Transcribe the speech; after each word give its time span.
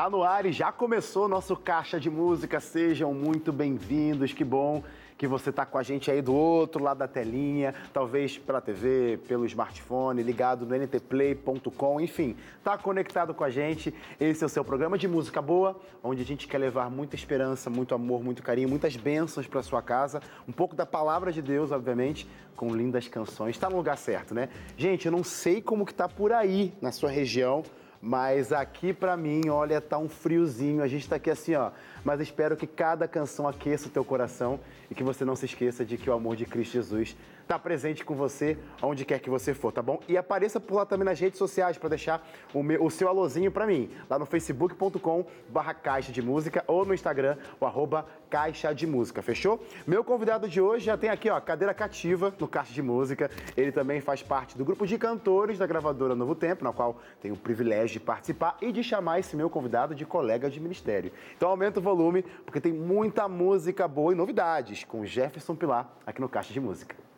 Tá 0.00 0.08
no 0.08 0.22
ar 0.22 0.46
e 0.46 0.50
já 0.50 0.72
começou 0.72 1.28
nosso 1.28 1.54
caixa 1.54 2.00
de 2.00 2.08
música. 2.08 2.58
Sejam 2.58 3.12
muito 3.12 3.52
bem-vindos. 3.52 4.32
Que 4.32 4.42
bom 4.42 4.82
que 5.18 5.26
você 5.26 5.50
está 5.50 5.66
com 5.66 5.76
a 5.76 5.82
gente 5.82 6.10
aí 6.10 6.22
do 6.22 6.34
outro 6.34 6.82
lado 6.82 6.96
da 6.96 7.06
telinha, 7.06 7.74
talvez 7.92 8.38
pela 8.38 8.62
TV, 8.62 9.18
pelo 9.28 9.44
smartphone, 9.44 10.22
ligado 10.22 10.64
no 10.64 10.74
ntplay.com, 10.74 12.00
enfim, 12.00 12.34
está 12.56 12.78
conectado 12.78 13.34
com 13.34 13.44
a 13.44 13.50
gente. 13.50 13.92
Esse 14.18 14.42
é 14.42 14.46
o 14.46 14.48
seu 14.48 14.64
programa 14.64 14.96
de 14.96 15.06
música 15.06 15.42
boa, 15.42 15.78
onde 16.02 16.22
a 16.22 16.24
gente 16.24 16.48
quer 16.48 16.56
levar 16.56 16.90
muita 16.90 17.14
esperança, 17.14 17.68
muito 17.68 17.94
amor, 17.94 18.24
muito 18.24 18.42
carinho, 18.42 18.70
muitas 18.70 18.96
bênçãos 18.96 19.46
para 19.46 19.62
sua 19.62 19.82
casa, 19.82 20.22
um 20.48 20.52
pouco 20.52 20.74
da 20.74 20.86
palavra 20.86 21.30
de 21.30 21.42
Deus, 21.42 21.72
obviamente, 21.72 22.26
com 22.56 22.74
lindas 22.74 23.06
canções. 23.06 23.54
Está 23.54 23.68
no 23.68 23.76
lugar 23.76 23.98
certo, 23.98 24.32
né? 24.32 24.48
Gente, 24.78 25.04
eu 25.04 25.12
não 25.12 25.22
sei 25.22 25.60
como 25.60 25.84
que 25.84 25.92
tá 25.92 26.08
por 26.08 26.32
aí 26.32 26.72
na 26.80 26.90
sua 26.90 27.10
região, 27.10 27.62
mas 28.02 28.50
aqui 28.50 28.94
para 28.94 29.16
mim, 29.16 29.48
olha, 29.50 29.80
tá 29.80 29.98
um 29.98 30.08
friozinho. 30.08 30.82
A 30.82 30.88
gente 30.88 31.02
está 31.02 31.16
aqui 31.16 31.30
assim, 31.30 31.54
ó. 31.54 31.70
Mas 32.02 32.20
espero 32.20 32.56
que 32.56 32.66
cada 32.66 33.06
canção 33.06 33.46
aqueça 33.46 33.88
o 33.88 33.90
teu 33.90 34.04
coração 34.04 34.58
e 34.90 34.94
que 34.94 35.04
você 35.04 35.24
não 35.24 35.36
se 35.36 35.44
esqueça 35.44 35.84
de 35.84 35.98
que 35.98 36.08
o 36.08 36.12
amor 36.14 36.34
de 36.34 36.46
Cristo 36.46 36.72
Jesus 36.72 37.14
está 37.50 37.58
presente 37.58 38.04
com 38.04 38.14
você 38.14 38.56
onde 38.80 39.04
quer 39.04 39.18
que 39.18 39.28
você 39.28 39.52
for, 39.52 39.72
tá 39.72 39.82
bom? 39.82 39.98
E 40.06 40.16
apareça 40.16 40.60
por 40.60 40.76
lá 40.76 40.86
também 40.86 41.04
nas 41.04 41.18
redes 41.18 41.36
sociais 41.36 41.76
para 41.76 41.88
deixar 41.88 42.24
o, 42.54 42.62
meu, 42.62 42.84
o 42.84 42.88
seu 42.88 43.08
alôzinho 43.08 43.50
para 43.50 43.66
mim, 43.66 43.90
lá 44.08 44.20
no 44.20 44.24
facebook.com 44.24 45.26
barra 45.48 45.74
caixa 45.74 46.12
de 46.12 46.22
música 46.22 46.62
ou 46.68 46.84
no 46.84 46.94
Instagram, 46.94 47.36
o 47.58 47.66
arroba 47.66 48.06
caixa 48.30 48.72
de 48.72 48.86
música, 48.86 49.20
fechou? 49.20 49.60
Meu 49.84 50.04
convidado 50.04 50.48
de 50.48 50.60
hoje 50.60 50.84
já 50.84 50.96
tem 50.96 51.10
aqui, 51.10 51.28
ó, 51.28 51.40
cadeira 51.40 51.74
cativa 51.74 52.32
no 52.38 52.46
Caixa 52.46 52.72
de 52.72 52.80
Música. 52.80 53.28
Ele 53.56 53.72
também 53.72 54.00
faz 54.00 54.22
parte 54.22 54.56
do 54.56 54.64
grupo 54.64 54.86
de 54.86 54.96
cantores 54.96 55.58
da 55.58 55.66
gravadora 55.66 56.14
Novo 56.14 56.36
Tempo, 56.36 56.62
na 56.62 56.72
qual 56.72 57.00
tenho 57.20 57.34
o 57.34 57.36
privilégio 57.36 57.94
de 57.94 58.00
participar 58.00 58.58
e 58.62 58.70
de 58.70 58.84
chamar 58.84 59.18
esse 59.18 59.34
meu 59.34 59.50
convidado 59.50 59.92
de 59.92 60.06
colega 60.06 60.48
de 60.48 60.60
ministério. 60.60 61.10
Então 61.36 61.48
aumenta 61.48 61.80
o 61.80 61.82
volume, 61.82 62.22
porque 62.44 62.60
tem 62.60 62.72
muita 62.72 63.26
música 63.26 63.88
boa 63.88 64.12
e 64.12 64.14
novidades 64.14 64.84
com 64.84 65.04
Jefferson 65.04 65.56
Pilar 65.56 65.92
aqui 66.06 66.20
no 66.20 66.28
Caixa 66.28 66.52
de 66.52 66.60
Música. 66.60 67.09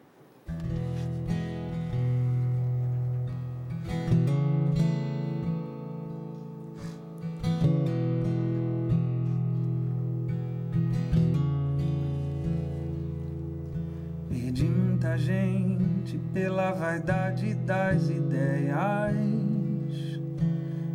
Perdi 14.28 14.64
muita 14.64 15.16
gente 15.16 16.18
pela 16.32 16.72
vaidade 16.72 17.54
das 17.54 18.08
ideias, 18.08 19.14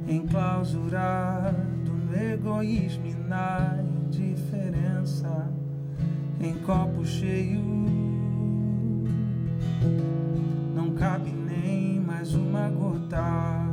enclausurado 0.07 1.91
no 1.91 2.15
egoísmo 2.15 3.07
e 3.07 3.13
na 3.13 3.79
indiferença, 3.81 5.51
em 6.39 6.53
copo 6.59 7.05
cheio 7.05 7.96
não 10.73 10.91
cabe 10.91 11.31
nem 11.31 11.99
mais 11.99 12.33
uma 12.33 12.69
gota. 12.69 13.65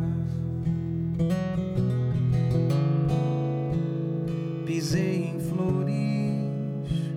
Pisei 4.67 5.35
em 5.35 5.39
flores, 5.41 7.13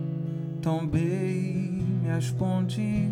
tombei 0.62 1.84
minhas 2.02 2.32
pontes, 2.32 3.12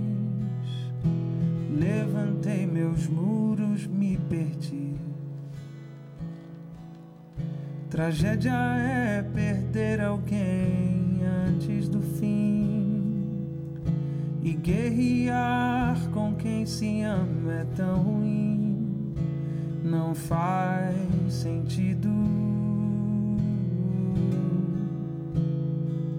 levantei 1.78 2.66
meus 2.66 3.07
muros, 3.07 3.88
me 3.88 4.17
perdi. 4.29 4.96
Tragédia 7.90 8.52
é 8.52 9.23
perder 9.23 10.02
alguém 10.02 11.22
antes 11.47 11.88
do 11.88 12.02
fim 12.02 12.54
e 14.45 14.53
guerrear 14.53 15.97
com 16.11 16.35
quem 16.35 16.67
se 16.67 17.01
ama 17.01 17.51
é 17.51 17.66
tão 17.75 17.97
ruim, 18.03 19.11
não 19.83 20.13
faz 20.13 21.33
sentido. 21.33 22.11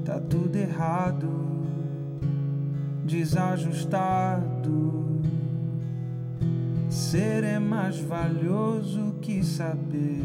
Tá 0.04 0.18
tudo 0.18 0.56
errado, 0.56 1.30
desajustado. 3.04 4.42
Ser 6.90 7.44
é 7.44 7.60
mais 7.60 8.00
valioso 8.00 9.14
que 9.22 9.44
saber 9.44 10.24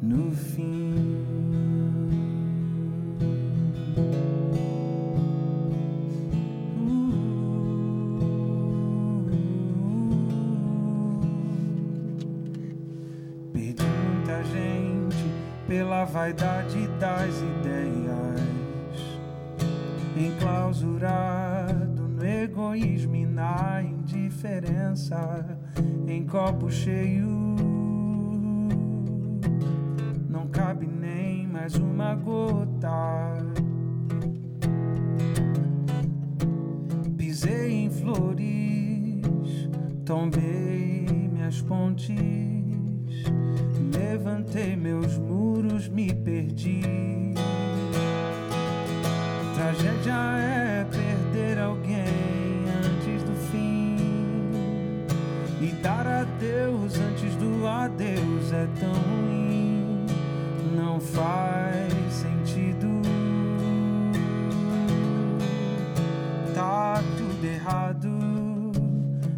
no 0.00 0.30
fim. 0.30 1.79
Vaidade 16.04 16.86
das 16.98 17.34
ideias, 17.38 18.40
enclausurado 20.16 22.08
no 22.08 22.24
egoísmo 22.24 23.16
e 23.16 23.26
na 23.26 23.82
indiferença, 23.82 25.58
em 26.06 26.24
copo 26.26 26.70
cheio. 26.70 27.28
Não 30.28 30.48
cabe 30.48 30.86
nem 30.86 31.46
mais 31.46 31.74
uma 31.76 32.14
gota. 32.14 33.36
Pisei 37.16 37.84
em 37.84 37.90
flores, 37.90 39.68
tombei 40.04 41.06
minhas 41.32 41.60
pontes 41.62 42.49
Levantei 44.00 44.74
meus 44.76 45.18
muros, 45.18 45.86
me 45.86 46.14
perdi. 46.14 46.80
Tragédia 49.54 50.38
é 50.38 50.84
perder 50.84 51.58
alguém 51.58 52.64
antes 52.82 53.22
do 53.24 53.34
fim. 53.50 53.96
E 55.60 55.72
dar 55.82 56.06
adeus 56.06 56.98
antes 56.98 57.36
do 57.36 57.66
adeus 57.66 58.50
é 58.54 58.66
tão 58.80 58.94
ruim. 58.94 60.06
Não 60.74 60.98
faz 60.98 61.92
sentido. 62.10 63.02
Tá 66.54 67.02
tudo 67.18 67.44
errado, 67.44 68.08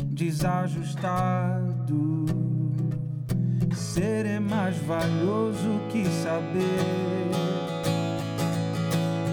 desajustado 0.06 2.41
Ser 3.92 4.24
é 4.24 4.40
mais 4.40 4.74
valioso 4.78 5.78
que 5.90 6.06
saber. 6.06 7.28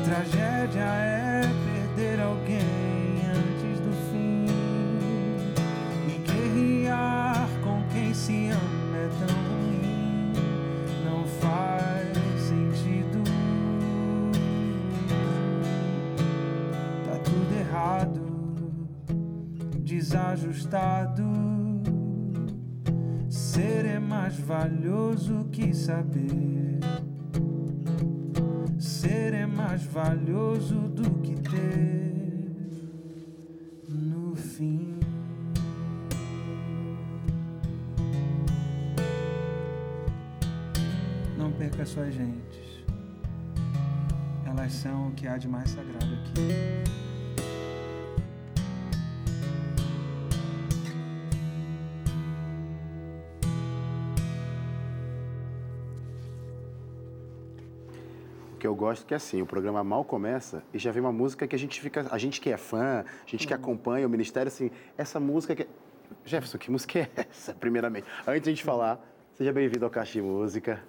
Tragédia 0.03 0.83
é 0.83 1.41
perder 1.63 2.19
alguém 2.19 3.21
antes 3.25 3.79
do 3.79 3.93
fim. 4.11 4.45
E 6.09 6.17
guerrear 6.29 7.47
com 7.63 7.81
quem 7.93 8.13
se 8.13 8.49
ama 8.49 8.97
é 8.97 9.09
tão 9.17 9.33
ruim. 9.47 10.33
Não 11.05 11.23
faz 11.39 12.41
sentido. 12.41 13.23
Tá 17.05 17.17
tudo 17.23 17.55
errado, 17.57 18.21
desajustado 19.85 21.28
mais 24.21 24.37
valioso 24.39 25.47
que 25.49 25.73
saber. 25.73 26.79
Ser 28.77 29.33
é 29.33 29.45
mais 29.45 29.83
valioso 29.85 30.75
do 30.89 31.09
que 31.21 31.35
ter 31.35 32.69
no 33.87 34.35
fim. 34.35 34.99
Não 41.37 41.49
perca 41.53 41.85
suas 41.85 42.13
gentes. 42.13 42.83
Elas 44.45 44.73
são 44.73 45.07
o 45.07 45.11
que 45.13 45.27
há 45.27 45.37
de 45.37 45.47
mais 45.47 45.69
sagrado 45.69 46.13
aqui. 46.15 47.08
Eu 58.69 58.75
gosto 58.75 59.05
que 59.05 59.13
é 59.13 59.17
assim, 59.17 59.41
o 59.41 59.45
programa 59.45 59.83
mal 59.83 60.05
começa 60.05 60.63
e 60.73 60.79
já 60.79 60.91
vem 60.91 61.01
uma 61.01 61.11
música 61.11 61.47
que 61.47 61.55
a 61.55 61.59
gente 61.59 61.81
fica, 61.81 62.07
a 62.09 62.17
gente 62.17 62.39
que 62.39 62.49
é 62.49 62.57
fã, 62.57 63.03
a 63.03 63.29
gente 63.29 63.45
que 63.45 63.53
uhum. 63.53 63.59
acompanha 63.59 64.07
o 64.07 64.09
ministério, 64.09 64.47
assim, 64.47 64.71
essa 64.97 65.19
música 65.19 65.55
que... 65.55 65.67
Jefferson, 66.25 66.57
que 66.57 66.71
música 66.71 66.99
é 66.99 67.09
essa, 67.29 67.53
primeiramente? 67.53 68.07
Antes 68.27 68.43
de 68.43 68.49
a 68.49 68.53
gente 68.53 68.63
falar 68.63 68.99
Seja 69.39 69.53
bem-vindo 69.53 69.85
ao 69.85 69.89
Caixa 69.89 70.11
de 70.11 70.21
Música. 70.21 70.83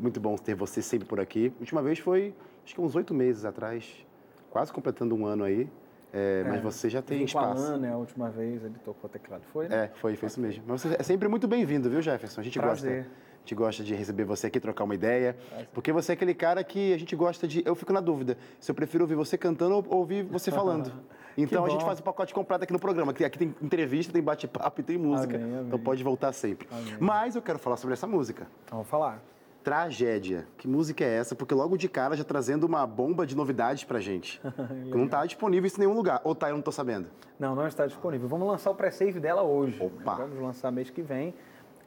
Muito 0.00 0.18
bom 0.18 0.34
ter 0.34 0.52
você 0.52 0.82
sempre 0.82 1.06
por 1.06 1.20
aqui. 1.20 1.52
A 1.58 1.60
última 1.60 1.80
vez 1.80 2.00
foi, 2.00 2.34
acho 2.64 2.74
que 2.74 2.80
uns 2.80 2.96
oito 2.96 3.14
meses 3.14 3.44
atrás, 3.44 4.04
quase 4.50 4.72
completando 4.72 5.14
um 5.14 5.24
ano 5.24 5.44
aí. 5.44 5.70
É, 6.12 6.42
mas 6.42 6.58
é, 6.58 6.60
você 6.60 6.90
já 6.90 7.00
tem 7.00 7.22
espaço. 7.22 7.64
Alan, 7.64 7.78
né? 7.78 7.92
A 7.92 7.96
última 7.96 8.30
vez 8.30 8.64
ele 8.64 8.74
tocou 8.84 9.08
teclado. 9.08 9.42
Foi, 9.52 9.68
né? 9.68 9.84
É, 9.84 9.88
foi, 9.94 10.16
foi 10.16 10.26
isso 10.26 10.40
mesmo. 10.40 10.64
Mas 10.66 10.82
você 10.82 10.96
é 10.98 11.02
sempre 11.04 11.28
muito 11.28 11.46
bem-vindo, 11.46 11.88
viu, 11.88 12.02
Jefferson? 12.02 12.40
A 12.40 12.42
gente 12.42 12.58
Prazer. 12.58 13.04
gosta. 13.04 13.10
A 13.38 13.40
gente 13.48 13.54
gosta 13.54 13.82
de 13.82 13.94
receber 13.94 14.24
você 14.24 14.48
aqui, 14.48 14.60
trocar 14.60 14.84
uma 14.84 14.94
ideia. 14.94 15.36
Porque 15.72 15.92
você 15.92 16.12
é 16.12 16.14
aquele 16.14 16.34
cara 16.34 16.62
que 16.62 16.92
a 16.92 16.98
gente 16.98 17.16
gosta 17.16 17.48
de. 17.48 17.62
Eu 17.64 17.74
fico 17.74 17.92
na 17.92 18.00
dúvida 18.00 18.36
se 18.60 18.70
eu 18.70 18.74
prefiro 18.74 19.04
ouvir 19.04 19.14
você 19.14 19.38
cantando 19.38 19.76
ou 19.76 19.98
ouvir 19.98 20.22
você 20.24 20.50
falando. 20.50 20.92
Então 21.40 21.64
a 21.64 21.68
gente 21.68 21.84
faz 21.84 22.00
o 22.00 22.02
pacote 22.02 22.34
completo 22.34 22.64
aqui 22.64 22.72
no 22.72 22.80
programa. 22.80 23.12
Aqui 23.12 23.38
tem 23.38 23.54
entrevista, 23.62 24.12
tem 24.12 24.20
bate-papo 24.20 24.80
e 24.80 24.82
tem 24.82 24.98
música. 24.98 25.36
Amém, 25.36 25.52
amém. 25.52 25.66
Então 25.66 25.78
pode 25.78 26.02
voltar 26.02 26.32
sempre. 26.32 26.66
Amém. 26.68 26.96
Mas 26.98 27.36
eu 27.36 27.42
quero 27.42 27.60
falar 27.60 27.76
sobre 27.76 27.92
essa 27.92 28.08
música. 28.08 28.48
Vamos 28.68 28.88
falar. 28.88 29.22
Tragédia. 29.62 30.48
Que 30.56 30.66
música 30.66 31.04
é 31.04 31.18
essa? 31.18 31.36
Porque 31.36 31.54
logo 31.54 31.76
de 31.76 31.88
cara 31.88 32.16
já 32.16 32.24
trazendo 32.24 32.64
uma 32.64 32.84
bomba 32.86 33.24
de 33.24 33.36
novidades 33.36 33.84
pra 33.84 34.00
gente. 34.00 34.40
não 34.90 35.04
está 35.04 35.24
disponível 35.24 35.66
isso 35.66 35.76
em 35.76 35.80
nenhum 35.80 35.94
lugar. 35.94 36.20
Ou 36.24 36.34
tá, 36.34 36.48
eu 36.48 36.56
não 36.56 36.62
tô 36.62 36.72
sabendo? 36.72 37.06
Não, 37.38 37.54
não 37.54 37.68
está 37.68 37.86
disponível. 37.86 38.26
Vamos 38.26 38.48
lançar 38.48 38.70
o 38.70 38.74
pré-save 38.74 39.20
dela 39.20 39.42
hoje. 39.42 39.80
Opa. 39.80 40.14
Vamos 40.14 40.40
lançar 40.40 40.72
mês 40.72 40.90
que 40.90 41.02
vem 41.02 41.34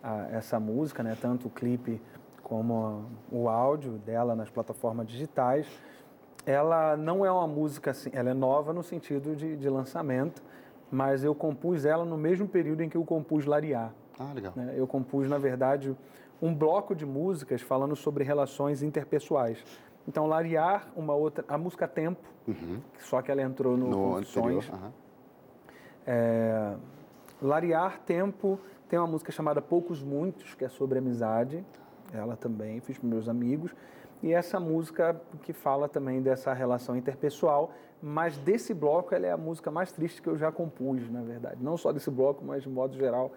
a, 0.04 0.28
essa 0.32 0.60
música, 0.60 1.04
né? 1.04 1.18
Tanto 1.20 1.48
o 1.48 1.50
clipe 1.50 2.02
como 2.44 3.06
o 3.32 3.48
áudio 3.48 3.94
dela 4.00 4.36
nas 4.36 4.50
plataformas 4.50 5.08
digitais. 5.08 5.68
Ela 6.46 6.98
não 6.98 7.26
é 7.26 7.32
uma 7.32 7.48
música 7.48 7.92
assim, 7.92 8.10
ela 8.14 8.32
é 8.32 8.34
nova 8.34 8.74
no 8.74 8.84
sentido 8.84 9.36
de, 9.36 9.56
de 9.56 9.70
lançamento, 9.70 10.42
mas 10.92 11.24
eu 11.24 11.36
compus 11.36 11.86
ela 11.86 12.04
no 12.04 12.18
mesmo 12.18 12.48
período 12.48 12.82
em 12.82 12.90
que 12.90 12.98
eu 12.98 13.06
compus 13.06 13.46
Lariar. 13.46 13.94
Ah, 14.20 14.34
legal. 14.34 14.54
Né? 14.56 14.74
Eu 14.76 14.86
compus, 14.88 15.30
na 15.30 15.38
verdade, 15.38 15.96
um 16.42 16.54
bloco 16.54 16.96
de 16.96 17.06
músicas 17.06 17.62
falando 17.62 17.96
sobre 17.96 18.24
relações 18.24 18.82
interpessoais. 18.82 19.64
Então, 20.08 20.26
Lariar, 20.26 20.88
uma 20.96 21.14
outra, 21.14 21.46
a 21.48 21.58
música 21.58 21.88
Tempo, 21.88 22.28
uhum. 22.48 22.80
só 23.00 23.22
que 23.22 23.32
ela 23.32 23.42
entrou 23.42 23.78
no, 23.78 23.88
no 23.88 23.98
Confissões. 24.16 24.68
Uhum. 24.70 24.92
É, 26.08 26.74
Lariar, 27.42 28.00
Tempo, 28.06 28.60
tem 28.92 29.00
uma 29.00 29.08
música 29.08 29.32
chamada 29.32 29.62
Poucos 29.62 30.04
Muitos, 30.04 30.54
que 30.54 30.66
é 30.66 30.68
sobre 30.68 31.00
amizade. 31.00 31.66
Ela 32.14 32.36
também, 32.36 32.82
fiz 32.82 32.98
com 32.98 33.08
meus 33.08 33.30
amigos. 33.30 33.74
E 34.22 34.34
essa 34.34 34.60
música 34.60 35.16
que 35.44 35.54
fala 35.54 35.88
também 35.88 36.22
dessa 36.22 36.52
relação 36.52 36.98
interpessoal, 36.98 37.72
mas 38.04 38.38
desse 38.38 38.74
bloco 38.74 39.16
ela 39.16 39.26
é 39.26 39.32
a 39.32 39.38
música 39.38 39.72
mais 39.72 39.94
triste 39.94 40.22
que 40.22 40.28
eu 40.28 40.38
já 40.38 40.52
compus, 40.52 41.10
na 41.10 41.22
verdade. 41.22 41.64
Não 41.64 41.78
só 41.78 41.94
desse 41.94 42.12
bloco, 42.12 42.44
mas 42.44 42.64
de 42.64 42.70
modo 42.70 42.94
geral 42.98 43.32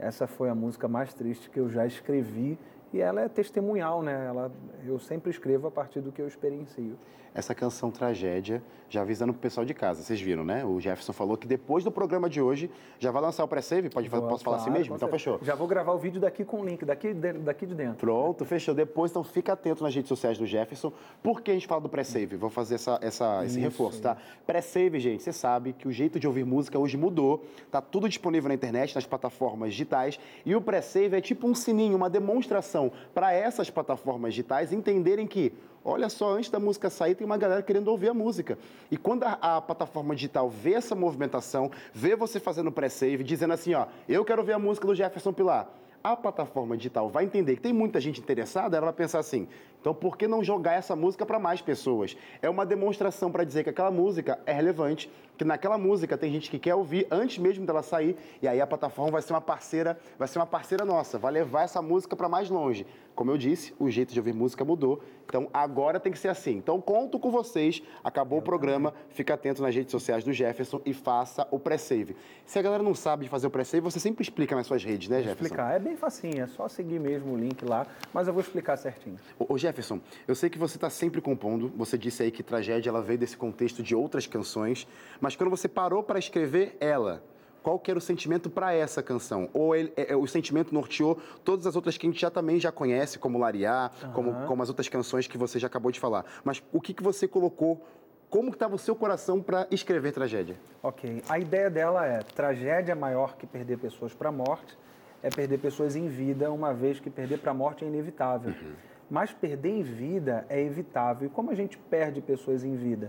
essa 0.00 0.26
foi 0.26 0.48
a 0.48 0.54
música 0.54 0.88
mais 0.88 1.14
triste 1.14 1.48
que 1.48 1.60
eu 1.60 1.68
já 1.68 1.86
escrevi 1.86 2.58
e 2.92 3.00
ela 3.00 3.20
é 3.20 3.28
testemunhal, 3.28 4.02
né? 4.02 4.26
Ela, 4.26 4.50
eu 4.84 4.98
sempre 4.98 5.30
escrevo 5.30 5.66
a 5.66 5.70
partir 5.70 6.00
do 6.00 6.10
que 6.10 6.22
eu 6.22 6.26
experiencio. 6.26 6.96
Essa 7.34 7.54
canção 7.54 7.90
Tragédia, 7.90 8.62
já 8.88 9.02
avisando 9.02 9.32
pro 9.32 9.40
pessoal 9.40 9.64
de 9.64 9.74
casa, 9.74 10.02
vocês 10.02 10.20
viram, 10.20 10.44
né? 10.44 10.64
O 10.64 10.80
Jefferson 10.80 11.12
falou 11.12 11.36
que 11.36 11.46
depois 11.46 11.84
do 11.84 11.92
programa 11.92 12.28
de 12.28 12.40
hoje 12.40 12.70
já 12.98 13.10
vai 13.10 13.20
lançar 13.22 13.44
o 13.44 13.48
pré-save, 13.48 13.90
pode 13.90 14.08
Boa, 14.08 14.26
posso 14.26 14.42
falar 14.42 14.56
assim 14.56 14.70
mesmo? 14.70 14.96
Então 14.96 15.08
fechou. 15.08 15.38
Já 15.42 15.54
vou 15.54 15.68
gravar 15.68 15.92
o 15.92 15.98
vídeo 15.98 16.20
daqui 16.20 16.44
com 16.44 16.62
o 16.62 16.64
link, 16.64 16.84
daqui 16.84 17.12
de, 17.12 17.34
daqui 17.34 17.66
de 17.66 17.74
dentro. 17.74 17.98
Pronto, 17.98 18.44
fechou. 18.44 18.74
Depois, 18.74 19.10
então 19.10 19.22
fica 19.22 19.52
atento 19.52 19.84
nas 19.84 19.94
redes 19.94 20.08
sociais 20.08 20.38
do 20.38 20.46
Jefferson, 20.46 20.92
porque 21.22 21.50
a 21.50 21.54
gente 21.54 21.66
fala 21.66 21.80
do 21.80 21.88
pré-save. 21.88 22.36
Vou 22.36 22.50
fazer 22.50 22.76
essa, 22.76 22.98
essa, 23.02 23.44
esse 23.44 23.58
Isso, 23.58 23.68
reforço, 23.68 24.00
tá? 24.00 24.16
Pré-save, 24.46 24.98
gente, 24.98 25.22
você 25.22 25.32
sabe 25.32 25.74
que 25.74 25.86
o 25.86 25.92
jeito 25.92 26.18
de 26.18 26.26
ouvir 26.26 26.44
música 26.44 26.78
hoje 26.78 26.96
mudou. 26.96 27.44
Tá 27.70 27.80
tudo 27.80 28.08
disponível 28.08 28.48
na 28.48 28.54
internet, 28.54 28.94
nas 28.94 29.06
plataformas 29.06 29.70
digitais. 29.70 30.18
E 30.46 30.56
o 30.56 30.62
pré-save 30.62 31.14
é 31.14 31.20
tipo 31.20 31.46
um 31.46 31.54
sininho, 31.54 31.96
uma 31.96 32.08
demonstração 32.08 32.77
para 33.12 33.32
essas 33.32 33.68
plataformas 33.70 34.32
digitais 34.34 34.72
entenderem 34.72 35.26
que 35.26 35.52
Olha 35.84 36.10
só, 36.10 36.34
antes 36.34 36.50
da 36.50 36.58
música 36.58 36.90
sair, 36.90 37.14
tem 37.14 37.24
uma 37.24 37.38
galera 37.38 37.62
querendo 37.62 37.88
ouvir 37.88 38.10
a 38.10 38.12
música. 38.14 38.58
E 38.90 38.96
quando 38.96 39.22
a, 39.22 39.38
a 39.40 39.60
plataforma 39.60 40.14
digital 40.14 40.50
vê 40.50 40.74
essa 40.74 40.94
movimentação, 40.94 41.70
vê 41.94 42.14
você 42.14 42.38
fazendo 42.38 42.70
pré-save, 42.70 43.24
dizendo 43.24 43.54
assim, 43.54 43.72
ó, 43.72 43.86
eu 44.06 44.22
quero 44.22 44.42
ouvir 44.42 44.52
a 44.52 44.58
música 44.58 44.86
do 44.86 44.94
Jefferson 44.94 45.32
Pilar 45.32 45.70
a 46.02 46.16
plataforma 46.16 46.76
digital 46.76 47.08
vai 47.08 47.24
entender 47.24 47.56
que 47.56 47.62
tem 47.62 47.72
muita 47.72 48.00
gente 48.00 48.20
interessada, 48.20 48.76
ela 48.76 48.86
vai 48.86 48.94
pensar 48.94 49.18
assim: 49.18 49.48
então 49.80 49.94
por 49.94 50.16
que 50.16 50.26
não 50.26 50.42
jogar 50.42 50.74
essa 50.74 50.94
música 50.96 51.24
para 51.24 51.38
mais 51.38 51.60
pessoas? 51.60 52.16
É 52.42 52.48
uma 52.48 52.66
demonstração 52.66 53.30
para 53.30 53.44
dizer 53.44 53.64
que 53.64 53.70
aquela 53.70 53.90
música 53.90 54.38
é 54.46 54.52
relevante, 54.52 55.10
que 55.36 55.44
naquela 55.44 55.78
música 55.78 56.18
tem 56.18 56.32
gente 56.32 56.50
que 56.50 56.58
quer 56.58 56.74
ouvir 56.74 57.06
antes 57.10 57.38
mesmo 57.38 57.64
dela 57.64 57.82
sair, 57.82 58.16
e 58.42 58.48
aí 58.48 58.60
a 58.60 58.66
plataforma 58.66 59.12
vai 59.12 59.22
ser 59.22 59.32
uma 59.32 59.40
parceira, 59.40 59.98
vai 60.18 60.26
ser 60.26 60.38
uma 60.38 60.46
parceira 60.46 60.84
nossa, 60.84 61.18
vai 61.18 61.32
levar 61.32 61.62
essa 61.62 61.80
música 61.80 62.16
para 62.16 62.28
mais 62.28 62.50
longe. 62.50 62.84
Como 63.18 63.32
eu 63.32 63.36
disse, 63.36 63.74
o 63.80 63.90
jeito 63.90 64.12
de 64.12 64.20
ouvir 64.20 64.32
música 64.32 64.64
mudou. 64.64 65.02
Então 65.26 65.48
agora 65.52 65.98
tem 65.98 66.12
que 66.12 66.18
ser 66.18 66.28
assim. 66.28 66.52
Então 66.52 66.80
conto 66.80 67.18
com 67.18 67.32
vocês. 67.32 67.82
Acabou 68.04 68.38
o 68.38 68.42
programa. 68.42 68.94
Fica 69.10 69.34
atento 69.34 69.60
nas 69.60 69.74
redes 69.74 69.90
sociais 69.90 70.22
do 70.22 70.32
Jefferson 70.32 70.80
e 70.86 70.94
faça 70.94 71.44
o 71.50 71.58
pré-save. 71.58 72.14
Se 72.46 72.60
a 72.60 72.62
galera 72.62 72.80
não 72.80 72.94
sabe 72.94 73.26
fazer 73.26 73.48
o 73.48 73.50
pré-save, 73.50 73.82
você 73.82 73.98
sempre 73.98 74.22
explica 74.22 74.54
nas 74.54 74.68
suas 74.68 74.84
redes, 74.84 75.08
né, 75.08 75.16
Jefferson? 75.18 75.42
Explicar. 75.46 75.74
É 75.74 75.80
bem 75.80 75.96
facinho, 75.96 76.44
é 76.44 76.46
só 76.46 76.68
seguir 76.68 77.00
mesmo 77.00 77.34
o 77.34 77.36
link 77.36 77.64
lá, 77.64 77.88
mas 78.14 78.28
eu 78.28 78.32
vou 78.32 78.40
explicar 78.40 78.76
certinho. 78.76 79.18
Ô, 79.36 79.58
Jefferson, 79.68 80.00
eu 80.26 80.34
sei 80.34 80.48
que 80.48 80.58
você 80.58 80.76
está 80.76 80.88
sempre 80.88 81.20
compondo. 81.20 81.70
Você 81.76 81.98
disse 81.98 82.22
aí 82.22 82.30
que 82.30 82.42
Tragédia 82.42 82.88
ela 82.90 83.02
veio 83.02 83.18
desse 83.18 83.36
contexto 83.36 83.82
de 83.82 83.94
outras 83.94 84.26
canções, 84.26 84.86
mas 85.20 85.36
quando 85.36 85.50
você 85.50 85.68
parou 85.68 86.02
para 86.02 86.18
escrever 86.18 86.76
ela, 86.80 87.22
qual 87.62 87.78
que 87.78 87.90
era 87.90 87.98
o 87.98 88.00
sentimento 88.00 88.48
para 88.48 88.72
essa 88.72 89.02
canção? 89.02 89.50
Ou 89.52 89.76
ele, 89.76 89.92
é, 89.94 90.12
é, 90.12 90.16
o 90.16 90.26
sentimento 90.26 90.72
norteou 90.72 91.18
todas 91.44 91.66
as 91.66 91.76
outras 91.76 91.98
que 91.98 92.06
a 92.06 92.10
gente 92.10 92.20
já 92.20 92.30
também 92.30 92.58
já 92.58 92.72
conhece, 92.72 93.18
como 93.18 93.38
Lariá, 93.38 93.90
uhum. 94.02 94.12
como, 94.12 94.46
como 94.46 94.62
as 94.62 94.70
outras 94.70 94.88
canções 94.88 95.26
que 95.26 95.36
você 95.36 95.58
já 95.58 95.66
acabou 95.66 95.92
de 95.92 96.00
falar. 96.00 96.24
Mas 96.42 96.62
o 96.72 96.80
que, 96.80 96.94
que 96.94 97.02
você 97.02 97.28
colocou 97.28 97.84
como 98.30 98.50
estava 98.50 98.74
o 98.74 98.78
seu 98.78 98.94
coração 98.94 99.42
para 99.42 99.66
escrever 99.70 100.12
tragédia? 100.12 100.56
Ok. 100.82 101.22
A 101.28 101.38
ideia 101.38 101.68
dela 101.68 102.06
é: 102.06 102.18
tragédia 102.20 102.94
maior 102.94 103.36
que 103.36 103.46
perder 103.46 103.78
pessoas 103.78 104.14
para 104.14 104.30
a 104.30 104.32
morte 104.32 104.76
é 105.22 105.28
perder 105.30 105.58
pessoas 105.58 105.96
em 105.96 106.08
vida, 106.08 106.50
uma 106.52 106.72
vez 106.72 107.00
que 107.00 107.10
perder 107.10 107.38
para 107.38 107.50
a 107.50 107.54
morte 107.54 107.84
é 107.84 107.88
inevitável. 107.88 108.50
Uhum. 108.50 108.72
Mas 109.10 109.32
perder 109.32 109.70
em 109.70 109.82
vida 109.82 110.44
é 110.48 110.60
evitável. 110.60 111.26
E 111.26 111.30
como 111.30 111.50
a 111.50 111.54
gente 111.54 111.78
perde 111.78 112.20
pessoas 112.20 112.64
em 112.64 112.76
vida? 112.76 113.08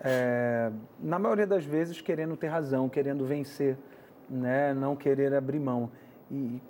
é, 0.00 0.70
na 1.00 1.18
maioria 1.18 1.46
das 1.46 1.64
vezes 1.64 2.00
querendo 2.00 2.36
ter 2.36 2.48
razão, 2.48 2.88
querendo 2.88 3.24
vencer, 3.24 3.76
né? 4.28 4.74
não 4.74 4.96
querer 4.96 5.34
abrir 5.34 5.58
mão. 5.58 5.90
E 6.30 6.60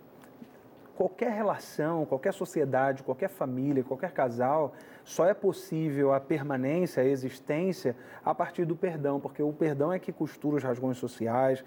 qualquer 0.94 1.32
relação, 1.32 2.06
qualquer 2.06 2.32
sociedade, 2.32 3.02
qualquer 3.02 3.28
família, 3.28 3.82
qualquer 3.82 4.12
casal, 4.12 4.74
só 5.04 5.26
é 5.26 5.34
possível 5.34 6.12
a 6.12 6.20
permanência, 6.20 7.02
a 7.02 7.06
existência 7.06 7.96
a 8.24 8.34
partir 8.34 8.64
do 8.64 8.76
perdão, 8.76 9.20
porque 9.20 9.42
o 9.42 9.52
perdão 9.52 9.92
é 9.92 9.98
que 9.98 10.12
costura 10.12 10.56
os 10.56 10.62
rasgões 10.62 10.98
sociais. 10.98 11.64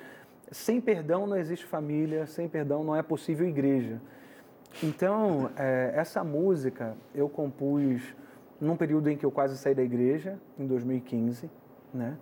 Sem 0.52 0.82
perdão 0.82 1.28
não 1.28 1.38
existe 1.38 1.66
família, 1.66 2.26
sem 2.26 2.48
perdão 2.48 2.84
não 2.84 2.96
é 2.96 3.04
possível 3.04 3.48
igreja. 3.48 4.02
Então, 4.84 5.52
é, 5.58 5.92
essa 5.96 6.24
música 6.24 6.96
eu 7.14 7.28
compus 7.28 8.16
num 8.60 8.76
período 8.76 9.10
em 9.10 9.18
que 9.18 9.26
eu 9.26 9.32
quase 9.32 9.58
saí 9.58 9.74
da 9.74 9.84
igreja, 9.84 10.40
em 10.58 10.68
2015, 10.68 11.50
né? 11.94 12.18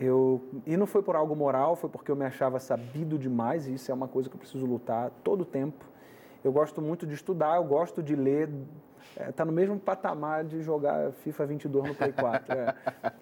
Eu, 0.00 0.40
e 0.64 0.76
não 0.76 0.86
foi 0.86 1.02
por 1.02 1.16
algo 1.16 1.34
moral, 1.34 1.74
foi 1.74 1.90
porque 1.90 2.10
eu 2.10 2.16
me 2.16 2.24
achava 2.24 2.60
sabido 2.60 3.18
demais, 3.18 3.66
e 3.66 3.74
isso 3.74 3.90
é 3.90 3.94
uma 3.94 4.06
coisa 4.06 4.28
que 4.28 4.36
eu 4.36 4.38
preciso 4.38 4.64
lutar 4.64 5.10
todo 5.24 5.40
o 5.40 5.44
tempo. 5.44 5.84
Eu 6.44 6.52
gosto 6.52 6.80
muito 6.80 7.06
de 7.06 7.14
estudar, 7.14 7.56
eu 7.56 7.64
gosto 7.64 8.00
de 8.00 8.14
ler, 8.14 8.48
está 9.28 9.42
é, 9.42 9.46
no 9.46 9.52
mesmo 9.52 9.78
patamar 9.78 10.44
de 10.44 10.62
jogar 10.62 11.10
FIFA 11.12 11.46
22 11.46 11.88
no 11.88 11.94
Play 11.94 12.12
4. 12.12 12.52
É. 12.54 12.74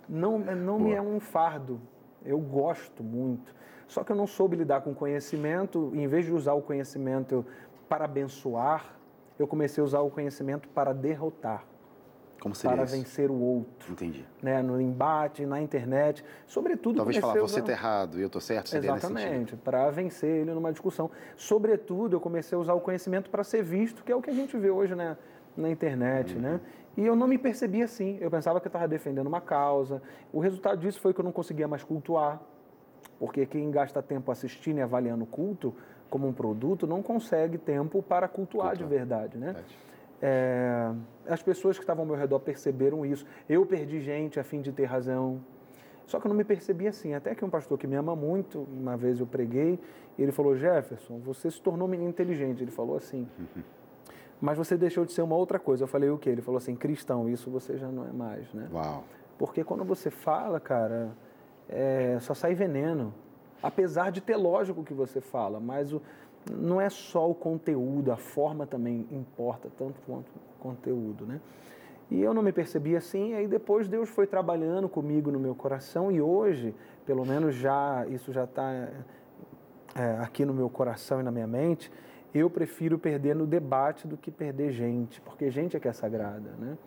Não, 0.07 0.39
não 0.39 0.79
me 0.79 0.93
é 0.93 1.01
um 1.01 1.19
fardo, 1.19 1.81
eu 2.25 2.39
gosto 2.39 3.03
muito. 3.03 3.55
Só 3.89 4.05
que 4.05 4.13
eu 4.13 4.17
não 4.17 4.27
soube 4.27 4.57
lidar 4.57 4.83
com 4.83 4.95
conhecimento, 4.95 5.93
em 5.95 6.07
vez 6.07 6.27
de 6.27 6.33
usar 6.33 6.55
o 6.55 6.61
conhecimento 6.61 7.47
para 7.89 8.05
abençoar, 8.05 8.97
eu 9.39 9.47
comecei 9.47 9.81
a 9.81 9.85
usar 9.85 10.01
o 10.01 10.11
conhecimento 10.11 10.69
para 10.69 10.93
derrotar. 10.93 11.65
Como 12.41 12.55
seria 12.55 12.77
para 12.77 12.85
isso? 12.85 12.97
vencer 12.97 13.31
o 13.31 13.41
outro. 13.41 13.93
Entendi. 13.93 14.25
Né? 14.43 14.63
No 14.63 14.81
embate, 14.81 15.45
na 15.47 15.61
internet, 15.61 16.25
sobretudo... 16.47 16.97
Talvez 16.97 17.19
falar, 17.19 17.41
você 17.41 17.61
está 17.61 17.73
errado 17.73 18.19
e 18.19 18.23
eu 18.23 18.27
estou 18.27 18.41
certo, 18.41 18.69
seria 18.69 18.93
Exatamente, 18.93 19.57
para 19.57 19.91
vencer 19.91 20.43
ele 20.43 20.53
numa 20.53 20.71
discussão. 20.71 21.11
Sobretudo, 21.37 22.17
eu 22.17 22.21
comecei 22.21 22.57
a 22.57 22.61
usar 22.61 22.75
o 22.75 22.81
conhecimento 22.81 23.31
para 23.31 23.43
ser 23.43 23.63
visto, 23.63 24.05
que 24.05 24.13
é 24.13 24.17
o 24.17 24.23
que 24.23 24.31
a 24.31 24.35
gente 24.35 24.57
vê 24.57 24.71
hoje 24.71 24.95
né? 24.95 25.17
na 25.57 25.71
internet, 25.71 26.35
uhum. 26.35 26.41
né? 26.41 26.61
E 26.97 27.05
eu 27.05 27.15
não 27.15 27.27
me 27.27 27.37
percebia 27.37 27.85
assim. 27.85 28.17
Eu 28.21 28.31
pensava 28.31 28.61
que 28.61 28.67
eu 28.67 28.71
estava 28.71 28.89
defendendo 28.89 29.27
uma 29.27 29.41
causa. 29.41 30.03
O 30.33 30.41
resultado 30.41 30.79
disso 30.79 31.01
foi 31.01 31.13
que 31.13 31.21
eu 31.21 31.25
não 31.25 31.33
conseguia 31.33 31.69
mais 31.69 31.85
cultuar, 31.85 32.41
porque 33.19 33.45
quem 33.45 33.71
gasta 33.71 34.03
tempo 34.03 34.31
assistindo 34.31 34.79
e 34.79 34.83
avaliando 34.83 35.25
o 35.25 35.27
culto 35.27 35.75
como 36.11 36.29
um 36.29 36.33
produto 36.33 36.87
não 36.87 37.03
consegue 37.03 37.59
tempo 37.59 38.03
para 38.03 38.29
cultuar, 38.29 38.69
cultuar. 38.69 38.77
de 38.77 38.85
verdade, 38.85 39.39
né? 39.39 39.47
Verdade. 39.47 39.77
É, 40.23 40.93
as 41.29 41.43
pessoas 41.43 41.77
que 41.77 41.83
estavam 41.83 42.03
ao 42.03 42.07
meu 42.07 42.17
redor 42.17 42.41
perceberam 42.41 43.05
isso. 43.05 43.27
Eu 43.49 43.67
perdi 43.67 44.01
gente 44.01 44.41
a 44.41 44.45
fim 44.45 44.61
de 44.61 44.73
ter 44.73 44.85
razão. 44.85 45.41
Só 46.07 46.21
que 46.21 46.27
eu 46.27 46.29
não 46.29 46.37
me 46.37 46.45
percebi 46.45 46.87
assim. 46.87 47.15
Até 47.15 47.35
que 47.35 47.45
um 47.45 47.51
pastor 47.51 47.77
que 47.77 47.87
me 47.87 47.97
ama 47.97 48.15
muito, 48.15 48.67
uma 48.73 48.97
vez 48.97 49.21
eu 49.21 49.27
preguei, 49.27 49.79
e 50.17 50.23
ele 50.23 50.33
falou: 50.33 50.57
Jefferson, 50.57 51.19
você 51.19 51.51
se 51.51 51.61
tornou 51.61 51.87
um 51.87 51.91
menino 51.91 52.09
inteligente. 52.09 52.63
Ele 52.63 52.71
falou 52.71 52.97
assim. 52.97 53.29
Mas 54.41 54.59
você 54.59 54.77
deixou 54.77 55.05
de 55.07 55.13
ser 55.13 55.23
uma 55.23 55.35
outra 55.35 55.59
coisa. 55.59 55.85
Eu 55.85 55.89
falei 55.89 56.11
o 56.11 56.19
quê? 56.19 56.31
Ele 56.31 56.43
falou 56.43 56.59
assim: 56.59 56.75
cristão, 56.77 57.29
isso 57.29 57.51
você 57.51 57.77
já 57.77 57.89
não 57.89 58.07
é 58.07 58.13
mais, 58.13 58.53
né? 58.53 58.69
Uau. 58.73 59.05
Porque 59.39 59.65
quando 59.65 59.85
você 59.85 60.11
fala, 60.11 60.61
cara, 60.61 61.11
é, 61.69 62.19
só 62.21 62.35
sai 62.35 62.55
veneno. 62.55 63.13
Apesar 63.63 64.11
de 64.11 64.21
ter 64.21 64.37
lógico 64.37 64.81
o 64.81 64.85
que 64.85 64.95
você 64.95 65.21
fala, 65.21 65.59
mas 65.59 65.93
o, 65.93 66.03
não 66.51 66.81
é 66.81 66.89
só 66.89 67.29
o 67.29 67.35
conteúdo, 67.35 68.13
a 68.13 68.17
forma 68.17 68.67
também 68.67 69.07
importa 69.11 69.69
tanto 69.77 70.01
quanto 70.07 70.29
o 70.29 70.61
conteúdo, 70.61 71.27
né? 71.27 71.41
E 72.11 72.23
eu 72.23 72.33
não 72.33 72.43
me 72.43 72.53
percebi 72.53 72.95
assim, 72.95 73.35
aí 73.35 73.49
depois 73.49 73.89
Deus 73.89 74.09
foi 74.09 74.27
trabalhando 74.27 74.89
comigo 74.89 75.31
no 75.33 75.41
meu 75.41 75.55
coração 75.55 76.13
e 76.13 76.21
hoje, 76.21 76.73
pelo 77.05 77.27
menos 77.27 77.55
já 77.57 78.07
isso 78.09 78.33
já 78.33 78.45
está 78.45 78.89
é, 79.95 80.19
aqui 80.21 80.45
no 80.45 80.55
meu 80.55 80.71
coração 80.71 81.21
e 81.21 81.23
na 81.25 81.33
minha 81.33 81.47
mente, 81.49 81.91
eu 82.33 82.49
prefiro 82.49 82.99
perder 82.99 83.35
no 83.35 83.47
debate 83.47 84.07
do 84.07 84.17
que 84.17 84.31
perder 84.31 84.71
gente, 84.71 85.21
porque 85.23 85.51
gente 85.51 85.77
é 85.77 85.81
que 85.81 85.89
é 85.89 85.93
sagrada, 85.93 86.51
né? 86.59 86.79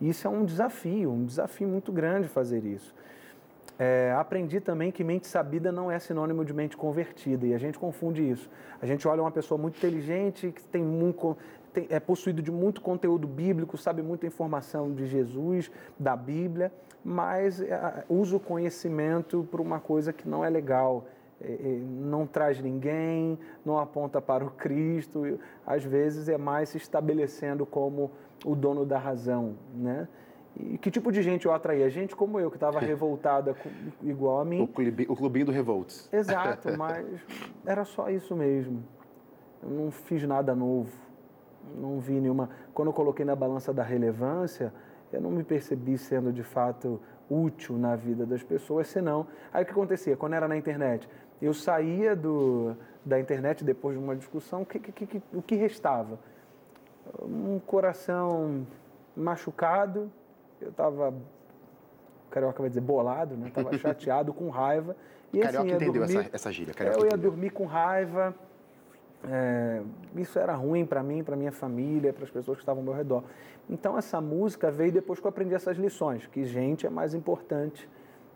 Isso 0.00 0.26
é 0.26 0.30
um 0.30 0.44
desafio, 0.44 1.10
um 1.10 1.24
desafio 1.24 1.66
muito 1.66 1.90
grande 1.90 2.28
fazer 2.28 2.64
isso. 2.64 2.94
É, 3.78 4.14
aprendi 4.16 4.58
também 4.58 4.90
que 4.90 5.04
mente 5.04 5.26
sabida 5.26 5.70
não 5.70 5.90
é 5.90 5.98
sinônimo 5.98 6.44
de 6.44 6.54
mente 6.54 6.76
convertida 6.76 7.46
e 7.46 7.54
a 7.54 7.58
gente 7.58 7.78
confunde 7.78 8.28
isso. 8.28 8.48
A 8.80 8.86
gente 8.86 9.06
olha 9.06 9.20
uma 9.20 9.30
pessoa 9.30 9.58
muito 9.58 9.76
inteligente, 9.76 10.50
que 10.50 10.62
tem 10.62 10.82
muito, 10.82 11.36
tem, 11.74 11.86
é 11.90 12.00
possuído 12.00 12.40
de 12.40 12.50
muito 12.50 12.80
conteúdo 12.80 13.26
bíblico, 13.26 13.76
sabe 13.76 14.00
muita 14.00 14.26
informação 14.26 14.92
de 14.94 15.06
Jesus, 15.06 15.70
da 15.98 16.16
Bíblia, 16.16 16.72
mas 17.04 17.60
é, 17.60 18.04
usa 18.08 18.36
o 18.36 18.40
conhecimento 18.40 19.46
para 19.50 19.60
uma 19.60 19.78
coisa 19.78 20.12
que 20.12 20.26
não 20.26 20.44
é 20.44 20.48
legal. 20.48 21.06
É, 21.38 21.52
é, 21.52 21.78
não 22.00 22.26
traz 22.26 22.58
ninguém, 22.62 23.38
não 23.62 23.78
aponta 23.78 24.22
para 24.22 24.42
o 24.42 24.50
Cristo, 24.52 25.38
às 25.66 25.84
vezes 25.84 26.30
é 26.30 26.38
mais 26.38 26.70
se 26.70 26.78
estabelecendo 26.78 27.66
como 27.66 28.10
o 28.42 28.54
dono 28.54 28.86
da 28.86 28.98
razão, 28.98 29.54
né? 29.74 30.08
E 30.58 30.78
que 30.78 30.90
tipo 30.90 31.12
de 31.12 31.22
gente 31.22 31.46
eu 31.46 31.52
atraía? 31.52 31.88
Gente 31.90 32.16
como 32.16 32.40
eu, 32.40 32.50
que 32.50 32.56
estava 32.56 32.80
revoltada 32.80 33.54
igual 34.02 34.40
a 34.40 34.44
mim. 34.44 34.62
O, 34.62 34.66
clube, 34.66 35.06
o 35.08 35.16
clubinho 35.16 35.46
do 35.46 35.52
Revolts. 35.52 36.08
Exato, 36.12 36.70
mas 36.76 37.06
era 37.64 37.84
só 37.84 38.08
isso 38.08 38.34
mesmo. 38.34 38.82
Eu 39.62 39.70
não 39.70 39.90
fiz 39.90 40.22
nada 40.24 40.54
novo. 40.54 40.90
Não 41.74 41.98
vi 41.98 42.14
nenhuma. 42.20 42.50
Quando 42.72 42.88
eu 42.88 42.92
coloquei 42.92 43.24
na 43.24 43.34
balança 43.34 43.72
da 43.72 43.82
relevância, 43.82 44.72
eu 45.12 45.20
não 45.20 45.30
me 45.30 45.42
percebi 45.42 45.98
sendo 45.98 46.32
de 46.32 46.42
fato 46.42 47.00
útil 47.28 47.76
na 47.76 47.96
vida 47.96 48.24
das 48.24 48.42
pessoas, 48.42 48.86
senão. 48.86 49.26
Aí 49.52 49.62
o 49.62 49.66
que 49.66 49.72
acontecia? 49.72 50.16
Quando 50.16 50.34
era 50.34 50.46
na 50.46 50.56
internet, 50.56 51.08
eu 51.42 51.52
saía 51.52 52.14
do, 52.14 52.76
da 53.04 53.18
internet 53.18 53.64
depois 53.64 53.98
de 53.98 54.02
uma 54.02 54.16
discussão, 54.16 54.64
que, 54.64 54.78
que, 54.78 55.06
que, 55.06 55.22
o 55.34 55.42
que 55.42 55.54
restava? 55.56 56.18
Um 57.22 57.58
coração 57.58 58.66
machucado, 59.16 60.10
eu 60.60 60.70
estava, 60.70 61.14
carioca 62.30 62.60
vai 62.60 62.68
dizer, 62.68 62.80
bolado, 62.80 63.36
né? 63.36 63.48
Estava 63.48 63.76
chateado, 63.78 64.32
com 64.32 64.48
raiva. 64.48 64.96
E, 65.32 65.40
carioca 65.40 65.66
assim, 65.66 65.74
entendeu 65.74 66.02
dormir, 66.02 66.18
essa, 66.18 66.30
essa 66.32 66.52
gíria. 66.52 66.74
Carioca 66.74 66.98
eu 66.98 67.04
ia 67.04 67.08
entendeu. 67.08 67.30
dormir 67.30 67.50
com 67.50 67.66
raiva. 67.66 68.34
É, 69.28 69.82
isso 70.14 70.38
era 70.38 70.54
ruim 70.54 70.86
para 70.86 71.02
mim, 71.02 71.24
para 71.24 71.36
minha 71.36 71.52
família, 71.52 72.12
para 72.12 72.24
as 72.24 72.30
pessoas 72.30 72.58
que 72.58 72.62
estavam 72.62 72.80
ao 72.80 72.84
meu 72.84 72.94
redor. 72.94 73.24
Então 73.68 73.98
essa 73.98 74.20
música 74.20 74.70
veio 74.70 74.92
depois 74.92 75.18
que 75.18 75.26
eu 75.26 75.28
aprendi 75.28 75.54
essas 75.54 75.76
lições, 75.76 76.26
que 76.26 76.44
gente 76.44 76.86
é 76.86 76.90
mais 76.90 77.14
importante, 77.14 77.88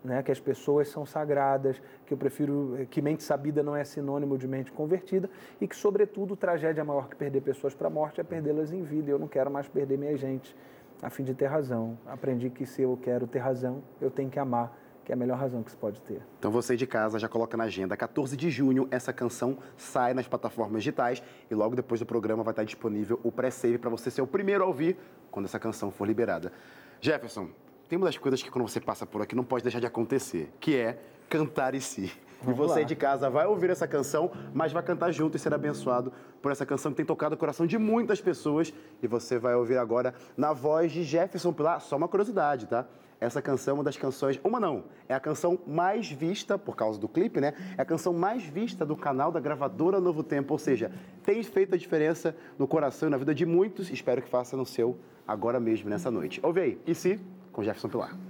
né? 0.03 0.23
que 0.23 0.33
as 0.33 0.41
pessoas 0.41 0.89
são 0.89 1.07
sagradas, 1.07 1.81
que 2.07 2.13
eu 2.13 2.19
prefiro 2.19 2.87
que 2.91 3.01
mente 3.01 3.23
sabida 3.23 3.63
não 3.63 3.77
é 3.77 3.85
sinônimo 3.85 4.37
de 4.37 4.49
mente 4.49 4.73
convertida 4.73 5.31
e 5.61 5.69
que 5.69 5.77
sobretudo 5.77 6.35
tragédia 6.35 6.85
maior 6.85 7.09
que 7.09 7.15
perder 7.15 7.43
pessoas 7.43 7.75
para 7.75 7.87
a 7.87 7.91
morte 7.91 8.21
é 8.21 8.25
perdê-las 8.25 8.73
em 8.73 8.83
vida. 8.83 9.11
Eu 9.11 9.19
não 9.19 9.29
quero 9.29 9.51
mais 9.51 9.69
perder 9.69 9.97
minha 9.97 10.17
gente 10.17 10.57
a 11.03 11.11
fim 11.11 11.25
de 11.25 11.35
ter 11.35 11.47
razão. 11.47 11.99
Aprendi 12.07 12.51
que 12.51 12.67
se 12.67 12.83
eu 12.83 12.99
quero 13.03 13.27
ter 13.27 13.39
razão, 13.39 13.83
eu 14.01 14.11
tenho 14.11 14.31
que 14.31 14.39
amar, 14.39 14.77
que 15.05 15.13
é 15.13 15.15
a 15.15 15.17
melhor 15.17 15.39
razão 15.39 15.63
que 15.63 15.71
se 15.71 15.77
pode 15.77 16.01
ter. 16.03 16.21
Então 16.39 16.51
você 16.51 16.77
de 16.77 16.87
casa 16.87 17.19
já 17.19 17.29
coloca 17.29 17.57
na 17.57 17.65
agenda. 17.65 17.97
14 17.97 18.37
de 18.37 18.51
junho, 18.51 18.87
essa 18.91 19.13
canção 19.13 19.59
sai 19.77 20.15
nas 20.15 20.29
plataformas 20.29 20.83
digitais 20.83 21.23
e 21.51 21.55
logo 21.55 21.75
depois 21.75 22.01
do 22.01 22.07
programa 22.07 22.43
vai 22.43 22.53
estar 22.53 22.65
disponível 22.65 23.19
o 23.23 23.33
pré-save 23.33 23.79
para 23.79 23.91
você 23.91 24.11
ser 24.11 24.23
o 24.23 24.27
primeiro 24.27 24.65
a 24.65 24.67
ouvir 24.67 24.97
quando 25.31 25.47
essa 25.47 25.59
canção 25.59 25.91
for 25.91 26.07
liberada. 26.07 26.53
Jefferson, 27.01 27.49
tem 27.89 27.97
uma 27.97 28.07
das 28.07 28.19
coisas 28.19 28.43
que 28.43 28.51
quando 28.51 28.69
você 28.69 28.81
passa 28.81 29.07
por 29.07 29.23
aqui 29.23 29.35
não 29.35 29.45
pode 29.45 29.65
deixar 29.65 29.81
de 29.81 29.87
acontecer, 29.87 30.53
que 30.61 30.77
é 30.77 30.99
cantar 31.29 31.75
em 31.75 31.81
si. 31.81 32.13
Vamos 32.43 32.59
e 32.59 32.63
você 32.63 32.81
lá. 32.81 32.87
de 32.87 32.97
casa 32.97 33.29
vai 33.29 33.47
ouvir 33.47 33.71
essa 33.71 33.87
canção, 33.87 34.31
mas 34.53 34.73
vai 34.73 34.83
cantar 34.83 35.13
junto 35.13 35.37
e 35.37 35.41
ser 35.41 35.53
abençoado 35.53 36.13
por 36.41 36.51
essa 36.51 36.65
canção 36.65 36.93
que 36.93 36.97
tem 36.97 37.07
tocado 37.07 37.35
o 37.35 37.39
coração 37.39 37.67
de 37.67 37.79
muitas 37.79 38.21
pessoas. 38.21 38.73
E 39.03 39.07
você 39.07 39.39
vai 39.39 39.55
ouvir 39.55 39.79
agora 39.79 40.15
na 40.37 40.53
voz 40.53 40.93
de 40.93 41.05
Jefferson 41.05 41.53
Pilar. 41.53 41.81
Só 41.81 41.97
uma 41.97 42.09
curiosidade, 42.09 42.67
tá? 42.67 42.87
Essa 43.21 43.43
canção 43.43 43.73
é 43.73 43.75
uma 43.75 43.85
das 43.85 43.99
canções, 43.99 44.41
uma 44.43 44.59
não, 44.59 44.85
é 45.07 45.15
a 45.15 45.21
canção 45.21 45.59
mais 45.67 46.11
vista, 46.11 46.57
por 46.57 46.75
causa 46.75 46.99
do 46.99 47.07
clipe, 47.07 47.39
né? 47.39 47.53
É 47.77 47.83
a 47.83 47.85
canção 47.85 48.15
mais 48.15 48.43
vista 48.43 48.87
do 48.87 48.97
canal 48.97 49.31
da 49.31 49.39
gravadora 49.39 50.01
Novo 50.01 50.23
Tempo. 50.23 50.55
Ou 50.55 50.59
seja, 50.59 50.91
tem 51.23 51.43
feito 51.43 51.75
a 51.75 51.79
diferença 51.79 52.35
no 52.59 52.67
coração 52.67 53.09
e 53.09 53.11
na 53.11 53.19
vida 53.19 53.35
de 53.35 53.45
muitos. 53.45 53.91
Espero 53.91 54.23
que 54.23 54.29
faça 54.29 54.57
no 54.57 54.65
seu 54.65 54.99
agora 55.29 55.61
mesmo, 55.61 55.91
nessa 55.91 56.11
noite. 56.11 56.41
Ouve 56.43 56.61
aí, 56.61 56.81
e 56.87 56.95
se? 56.95 57.21
Com 57.53 57.63
Jefferson 57.63 57.91
Pilar. 57.91 58.30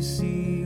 see 0.00 0.57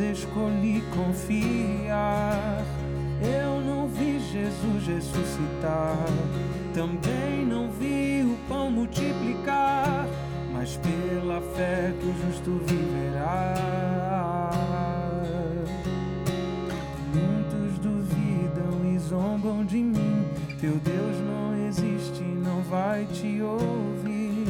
escolhi 0.00 0.82
confiar. 0.94 2.64
Eu 3.22 3.60
não 3.60 3.86
vi 3.86 4.18
Jesus 4.18 4.86
ressuscitar, 4.86 5.96
também 6.72 7.44
não 7.44 7.70
vi 7.70 8.22
o 8.24 8.36
pão 8.48 8.70
multiplicar, 8.70 10.06
mas 10.52 10.78
pela 10.78 11.40
fé 11.54 11.92
que 12.00 12.06
o 12.06 12.14
justo 12.26 12.60
viverá. 12.64 14.50
Muitos 17.14 17.78
duvidam 17.78 18.94
e 18.94 18.98
zombam 18.98 19.64
de 19.64 19.78
mim. 19.78 20.24
Teu 20.60 20.76
Deus 20.76 21.16
não 21.26 21.66
existe, 21.68 22.22
não 22.22 22.62
vai 22.62 23.04
te 23.06 23.40
ouvir, 23.42 24.46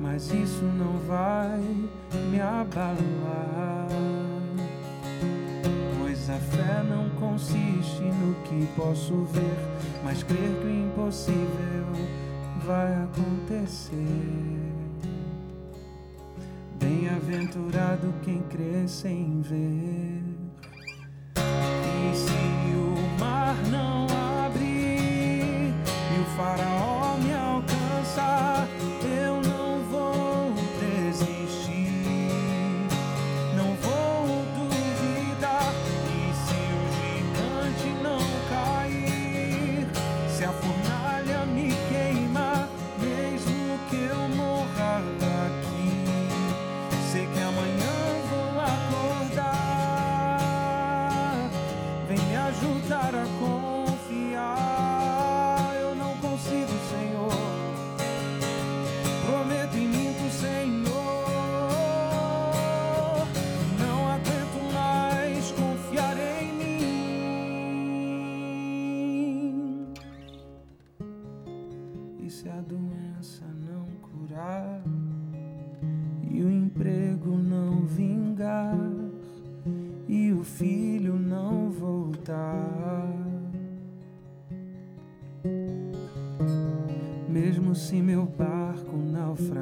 mas 0.00 0.30
isso 0.32 0.64
não 0.64 0.98
vai 1.06 1.60
me 2.30 2.40
abalar. 2.40 3.15
Fé 6.56 6.82
não 6.82 7.08
consiste 7.10 8.02
no 8.02 8.34
que 8.44 8.66
posso 8.74 9.24
ver, 9.24 9.58
mas 10.02 10.22
crer 10.22 10.58
que 10.60 10.66
o 10.66 10.70
impossível 10.70 11.86
vai 12.64 12.94
acontecer. 13.04 13.96
Bem-aventurado 16.78 18.12
quem 18.22 18.40
crê 18.42 18.88
sem 18.88 19.40
ver. 19.42 20.22
E 21.36 22.16
se 22.16 22.45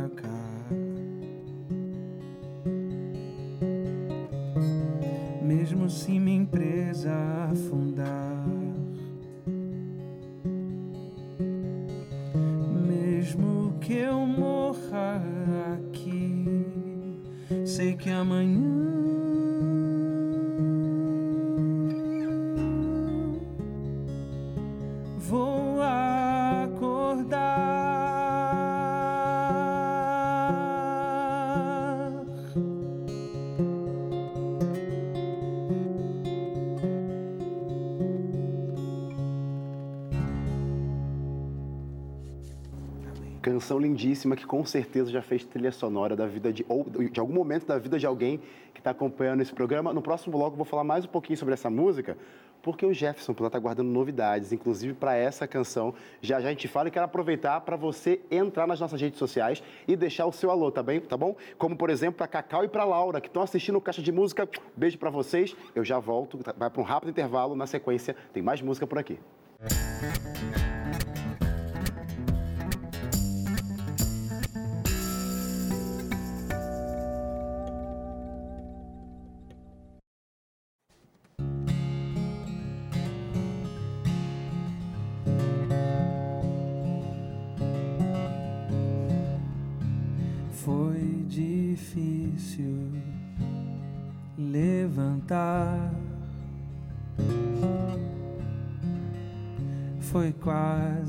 naufragar, 0.05 0.69
mesmo 5.43 5.89
se 5.89 6.19
minha 6.19 6.43
empresa 6.43 7.13
afundar, 7.51 8.47
mesmo 12.87 13.79
que 13.81 13.95
eu 13.95 14.27
morra 14.27 15.23
aqui, 15.75 16.47
sei 17.65 17.95
que 17.95 18.11
amanhã 18.11 18.74
Canção 43.65 43.79
lindíssima 43.79 44.37
que 44.37 44.45
com 44.45 44.63
certeza 44.63 45.11
já 45.11 45.23
fez 45.23 45.43
trilha 45.43 45.73
sonora 45.73 46.15
da 46.15 46.27
vida 46.27 46.53
de 46.53 46.67
ou 46.69 46.85
de 46.85 47.19
algum 47.19 47.33
momento 47.33 47.65
da 47.65 47.79
vida 47.79 47.99
de 47.99 48.05
alguém 48.05 48.39
que 48.75 48.81
está 48.81 48.91
acompanhando 48.91 49.41
esse 49.41 49.55
programa. 49.55 49.91
No 49.91 50.03
próximo 50.03 50.37
bloco 50.37 50.55
vou 50.55 50.67
falar 50.67 50.85
mais 50.85 51.07
um 51.07 51.09
pouquinho 51.09 51.39
sobre 51.39 51.55
essa 51.55 51.71
música, 51.71 52.15
porque 52.61 52.85
o 52.85 52.93
Jefferson 52.93 53.33
está 53.33 53.59
guardando 53.59 53.89
novidades, 53.89 54.53
inclusive 54.53 54.93
para 54.93 55.17
essa 55.17 55.49
canção. 55.49 55.95
Já 56.21 56.43
já 56.43 56.49
a 56.49 56.51
gente 56.51 56.69
fala 56.69 56.89
e 56.89 56.91
quero 56.91 57.07
aproveitar 57.07 57.59
para 57.63 57.75
você 57.75 58.21
entrar 58.31 58.67
nas 58.67 58.79
nossas 58.79 59.01
redes 59.01 59.19
sociais 59.19 59.63
e 59.89 59.97
deixar 59.97 60.27
o 60.27 60.33
seu 60.33 60.51
alô, 60.51 60.71
tá 60.71 60.83
bem? 60.83 61.01
Tá 61.01 61.17
bom? 61.17 61.35
Como 61.57 61.75
por 61.75 61.89
exemplo 61.89 62.19
para 62.19 62.29
Cacau 62.29 62.67
e 62.67 62.69
para 62.69 62.85
Laura 62.85 63.19
que 63.19 63.29
estão 63.29 63.43
assistindo 63.43 63.77
o 63.77 63.81
Caixa 63.81 64.03
de 64.03 64.13
Música. 64.13 64.47
Beijo 64.77 64.99
para 64.99 65.09
vocês. 65.09 65.57
Eu 65.75 65.83
já 65.83 65.99
volto, 65.99 66.39
vai 66.55 66.69
para 66.69 66.83
um 66.83 66.85
rápido 66.85 67.09
intervalo. 67.09 67.57
Na 67.57 67.67
sequência 67.67 68.15
tem 68.31 68.43
mais 68.43 68.61
música 68.61 68.87
por 68.87 68.99
aqui. 68.99 69.19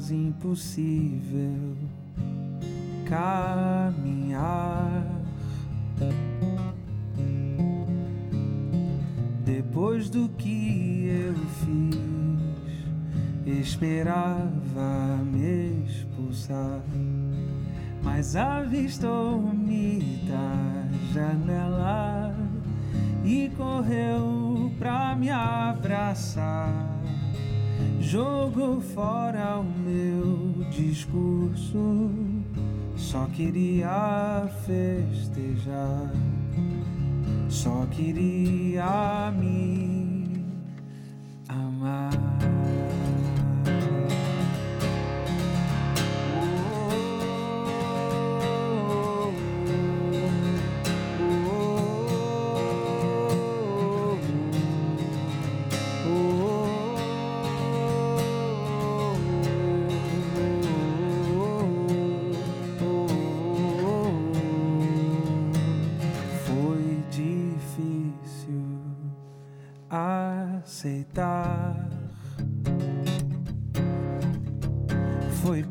Quase 0.05 0.15
impossível 0.15 1.75
caminhar. 3.09 5.03
Depois 9.43 10.07
do 10.09 10.29
que 10.29 11.07
eu 11.07 11.33
fiz, 11.65 13.59
esperava 13.59 15.17
me 15.23 15.83
expulsar 15.87 16.81
mas 18.03 18.35
avistou-me 18.35 20.21
da 20.29 20.87
janela 21.11 22.35
e 23.23 23.49
correu 23.57 24.71
pra 24.77 25.15
me 25.15 25.31
abraçar. 25.31 26.94
Jogou 27.99 28.79
fora 28.81 29.57
o 29.59 29.63
meu 29.63 30.65
discurso, 30.69 32.11
só 32.95 33.25
queria 33.27 34.49
festejar, 34.65 36.11
só 37.49 37.85
queria 37.91 39.33
me 39.37 39.94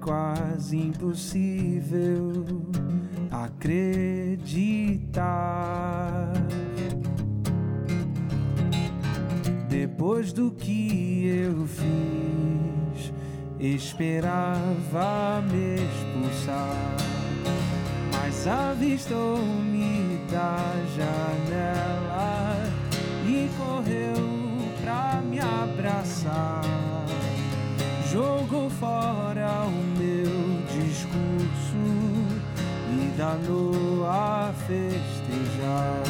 quase 0.04 0.76
impossível 0.76 2.44
acreditar. 3.30 4.44
Depois 9.66 10.30
do 10.30 10.50
que 10.50 11.26
eu 11.26 11.66
fiz, 11.66 13.14
esperava 13.58 15.42
me 15.50 15.76
expulsar, 15.76 16.96
mas 18.12 18.46
avistou-me 18.46 20.18
da 20.30 20.58
janela 20.94 22.70
e 23.26 23.48
correu 23.56 24.14
pra 24.82 25.22
me 25.22 25.40
abraçar. 25.40 26.60
Jogou 28.12 28.70
fora 28.70 29.64
o 29.66 29.93
e 32.90 33.12
danou 33.16 34.06
a 34.06 34.52
festejar 34.66 36.02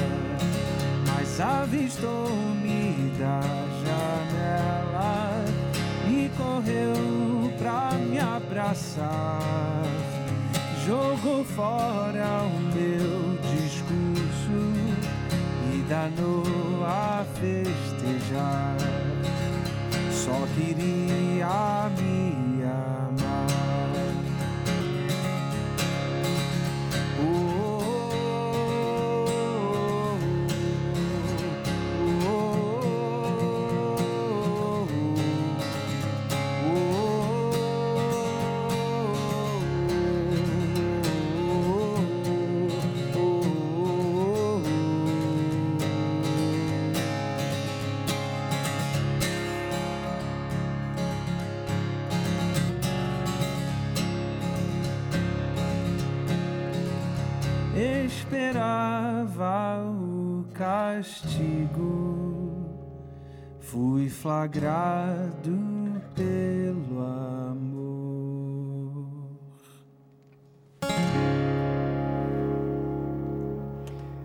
mas 1.24 1.40
avistou-me 1.40 3.12
da 3.18 3.40
janela 3.84 5.44
e 6.06 6.30
correu 6.36 7.52
pra 7.58 7.90
me 7.92 8.18
abraçar. 8.18 9.40
Jogou 10.86 11.44
fora 11.44 12.42
o 12.42 12.60
meu 12.74 13.38
discurso 13.56 14.72
e 15.72 15.82
danou 15.88 16.84
a 16.84 17.24
festejar. 17.40 18.76
Só 20.12 20.46
queria 20.54 21.90
me 21.98 22.33
flagrado 64.24 65.52
pelo 66.14 66.98
amor. 66.98 67.76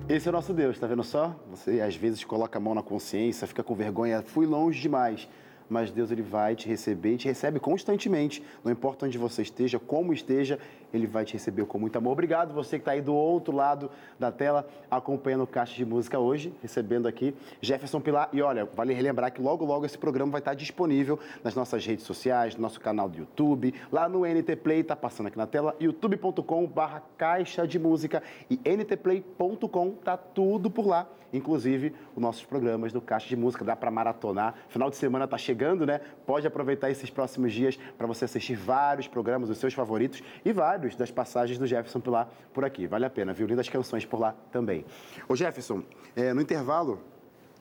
Esse 0.07 0.25
é 0.25 0.29
o 0.29 0.31
nosso 0.31 0.53
Deus, 0.53 0.79
tá 0.79 0.88
vendo 0.88 1.03
só? 1.03 1.35
Você 1.49 1.81
às 1.81 1.97
vezes 1.97 2.23
coloca 2.23 2.57
a 2.57 2.62
mão 2.62 2.73
na 2.73 2.81
consciência, 2.81 3.45
fica 3.45 3.62
com 3.62 3.75
vergonha, 3.75 4.21
fui 4.21 4.45
longe 4.45 4.79
demais. 4.79 5.27
Mas 5.69 5.91
Deus 5.91 6.12
ele 6.12 6.21
vai 6.21 6.55
te 6.55 6.69
receber 6.69 7.15
e 7.15 7.17
te 7.17 7.27
recebe 7.27 7.59
constantemente. 7.59 8.41
Não 8.63 8.71
importa 8.71 9.05
onde 9.05 9.17
você 9.17 9.41
esteja, 9.41 9.79
como 9.79 10.13
esteja, 10.13 10.57
ele 10.93 11.08
vai 11.08 11.25
te 11.25 11.34
receber 11.34 11.65
com 11.65 11.78
muito 11.78 11.97
amor. 11.97 12.12
Obrigado 12.12 12.54
você 12.54 12.78
que 12.78 12.82
está 12.82 12.91
aí 12.91 13.02
do 13.02 13.13
outro 13.13 13.56
lado 13.56 13.89
da 14.17 14.32
tela, 14.32 14.67
acompanhando 14.89 15.43
o 15.43 15.47
Caixa 15.47 15.75
de 15.75 15.86
Música 15.86 16.19
hoje, 16.19 16.54
recebendo 16.62 17.08
aqui 17.08 17.36
Jefferson 17.62 17.99
Pilar. 17.99 18.30
E 18.34 18.41
olha, 18.41 18.65
vale 18.65 18.93
relembrar 18.93 19.32
que 19.32 19.41
logo, 19.41 19.65
logo 19.65 19.86
esse 19.86 19.97
programa 19.97 20.32
vai 20.32 20.39
estar 20.39 20.54
disponível 20.54 21.19
nas 21.43 21.56
nossas 21.56 21.86
redes 21.86 22.06
sociais, 22.06 22.56
no 22.56 22.62
nosso 22.62 22.80
canal 22.80 23.10
do 23.10 23.17
YouTube, 23.17 23.73
lá 23.91 24.10
no 24.10 24.25
NT 24.25 24.56
Play, 24.58 24.84
tá 24.84 24.95
passando 24.95 25.28
aqui 25.28 25.38
na 25.38 25.47
tela, 25.47 25.75
youtube.com 25.80 26.65
barra 26.67 27.04
Caixa 27.17 27.67
de 27.67 27.80
Música 27.80 28.21
e 28.49 28.56
ntplay.com, 28.58 29.91
tá 29.91 30.17
tudo 30.17 30.69
por 30.69 30.88
lá, 30.88 31.08
inclusive 31.32 31.93
os 32.15 32.21
nossos 32.21 32.43
programas 32.45 32.91
do 32.91 33.02
Caixa 33.02 33.28
de 33.28 33.36
Música, 33.36 33.63
dá 33.63 33.75
para 33.75 33.91
maratonar. 33.91 34.56
Final 34.69 34.89
de 34.89 34.95
semana 34.95 35.28
tá 35.28 35.38
chegando, 35.38 35.86
né? 35.86 36.02
Pode 36.25 36.47
aproveitar 36.47 36.89
esses 36.89 37.10
próximos 37.10 37.54
dias 37.54 37.78
para 37.97 38.08
você 38.08 38.25
assistir 38.25 38.56
vários 38.56 39.08
programas, 39.08 39.49
os 39.49 39.58
seus 39.58 39.73
favoritos 39.73 40.23
e 40.43 40.52
vários 40.52 40.78
das 40.79 41.11
passagens 41.11 41.57
do 41.59 41.67
Jefferson 41.67 41.99
Pilar 41.99 42.29
por 42.53 42.65
aqui. 42.65 42.87
Vale 42.87 43.05
a 43.05 43.09
pena, 43.09 43.33
viu? 43.33 43.47
Lindas 43.47 43.69
canções 43.69 44.05
por 44.05 44.19
lá 44.19 44.33
também. 44.51 44.85
Ô 45.27 45.35
Jefferson, 45.35 45.83
é, 46.15 46.33
no 46.33 46.41
intervalo, 46.41 46.99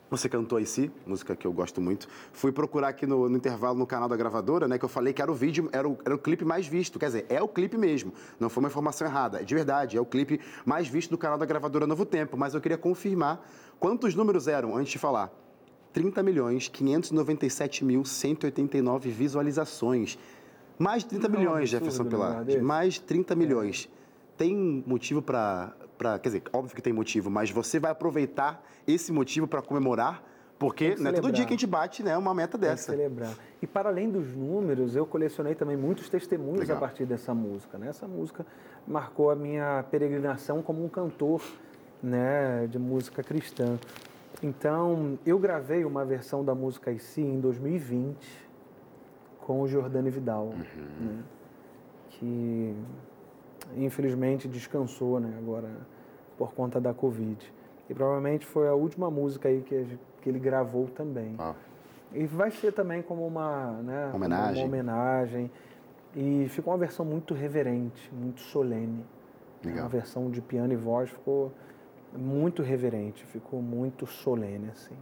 você 0.09 0.27
cantou 0.27 0.57
aí 0.57 0.65
si, 0.65 0.91
música 1.05 1.35
que 1.35 1.45
eu 1.45 1.53
gosto 1.53 1.79
muito. 1.79 2.07
Fui 2.33 2.51
procurar 2.51 2.87
aqui 2.87 3.05
no, 3.05 3.29
no, 3.29 3.37
intervalo 3.37 3.77
no 3.77 3.85
canal 3.85 4.09
da 4.09 4.17
gravadora, 4.17 4.67
né? 4.67 4.79
Que 4.79 4.85
eu 4.85 4.89
falei 4.89 5.13
que 5.13 5.21
era 5.21 5.31
o 5.31 5.35
vídeo, 5.35 5.69
era 5.71 5.87
o, 5.87 5.97
era 6.03 6.15
o 6.15 6.17
clipe 6.17 6.43
mais 6.43 6.65
visto. 6.65 6.97
Quer 6.97 7.05
dizer, 7.07 7.25
é 7.29 7.41
o 7.41 7.47
clipe 7.47 7.77
mesmo. 7.77 8.11
Não 8.39 8.49
foi 8.49 8.63
uma 8.63 8.69
informação 8.69 9.05
errada. 9.05 9.39
É 9.39 9.43
de 9.43 9.53
verdade, 9.53 9.97
é 9.97 10.01
o 10.01 10.05
clipe 10.05 10.39
mais 10.65 10.87
visto 10.87 11.11
do 11.11 11.17
canal 11.17 11.37
da 11.37 11.45
gravadora 11.45 11.85
Novo 11.85 12.05
Tempo. 12.05 12.35
Mas 12.35 12.55
eu 12.55 12.61
queria 12.61 12.77
confirmar 12.77 13.45
quantos 13.79 14.15
números 14.15 14.47
eram 14.47 14.75
antes 14.75 14.93
de 14.93 14.97
falar. 14.97 15.31
30 15.93 16.21
milhões 16.23 16.67
597 16.67 17.85
mil 17.85 18.03
189 18.03 19.09
visualizações. 19.11 20.17
Mais 20.79 21.03
de 21.03 21.09
30 21.09 21.27
Não, 21.27 21.37
milhões, 21.37 21.73
absurdo, 21.73 21.91
Jefferson 21.91 22.03
né, 22.03 22.09
Pilar. 22.09 22.43
desse? 22.45 22.61
Mais 22.61 22.93
de 22.95 23.01
30 23.01 23.35
milhões. 23.35 23.89
Tem 24.37 24.83
motivo 24.87 25.21
para. 25.21 25.73
Quer 26.21 26.29
dizer, 26.29 26.43
óbvio 26.53 26.73
que 26.73 26.81
tem 26.81 26.93
motivo, 26.93 27.29
mas 27.29 27.51
você 27.51 27.77
vai 27.77 27.91
aproveitar 27.91 28.63
esse 28.87 29.11
motivo 29.11 29.45
para 29.45 29.61
comemorar, 29.61 30.23
porque 30.57 30.87
Tem 30.87 30.95
que 30.95 31.03
não 31.03 31.09
é 31.11 31.13
todo 31.15 31.33
dia 31.33 31.43
que 31.45 31.49
a 31.49 31.57
gente 31.57 31.67
bate 31.67 32.01
né, 32.01 32.17
uma 32.17 32.33
meta 32.33 32.57
dessa. 32.57 32.91
celebrar. 32.93 33.33
E 33.61 33.67
para 33.67 33.89
além 33.89 34.09
dos 34.09 34.33
números, 34.33 34.95
eu 34.95 35.05
colecionei 35.05 35.55
também 35.55 35.75
muitos 35.75 36.07
testemunhos 36.07 36.61
Legal. 36.61 36.77
a 36.77 36.79
partir 36.79 37.05
dessa 37.05 37.33
música. 37.33 37.77
Né? 37.77 37.89
Essa 37.89 38.07
música 38.07 38.45
marcou 38.87 39.29
a 39.29 39.35
minha 39.35 39.83
peregrinação 39.91 40.61
como 40.61 40.83
um 40.85 40.87
cantor 40.87 41.41
né, 42.01 42.65
de 42.71 42.79
música 42.79 43.21
cristã. 43.21 43.77
Então, 44.41 45.19
eu 45.25 45.37
gravei 45.37 45.83
uma 45.83 46.05
versão 46.05 46.45
da 46.45 46.55
música 46.55 46.89
IC 46.89 47.19
em 47.19 47.41
2020 47.41 48.48
com 49.49 49.61
o 49.61 49.67
Jordane 49.67 50.11
Vidal, 50.11 50.53
né, 51.01 51.23
que 52.09 52.75
infelizmente 53.75 54.47
descansou 54.47 55.19
né, 55.19 55.33
agora 55.39 55.67
por 56.37 56.53
conta 56.53 56.79
da 56.79 56.93
Covid. 56.93 57.51
E 57.89 57.93
provavelmente 57.95 58.45
foi 58.45 58.67
a 58.67 58.75
última 58.75 59.09
música 59.09 59.49
aí 59.49 59.61
que, 59.61 59.97
que 60.21 60.29
ele 60.29 60.37
gravou 60.37 60.87
também. 60.89 61.33
Ó, 61.39 61.55
E 62.13 62.27
vai 62.27 62.51
ser 62.51 62.73
também 62.73 63.01
como 63.01 63.25
uma, 63.25 63.71
né, 63.81 64.11
Homenagem. 64.13 64.61
uma 64.63 64.67
homenagem. 64.67 65.49
E 66.15 66.45
ficou 66.49 66.71
uma 66.71 66.77
versão 66.79 67.03
muito 67.03 67.33
reverente, 67.33 68.07
muito 68.13 68.41
solene. 68.41 69.03
Legal. 69.65 69.81
Uma 69.85 69.89
versão 69.89 70.29
de 70.29 70.41
piano 70.41 70.73
e 70.73 70.75
voz 70.75 71.09
ficou 71.09 71.51
muito 72.15 72.61
reverente, 72.61 73.25
ficou 73.25 73.63
muito 73.63 74.05
solene, 74.05 74.69
assim. 74.69 74.95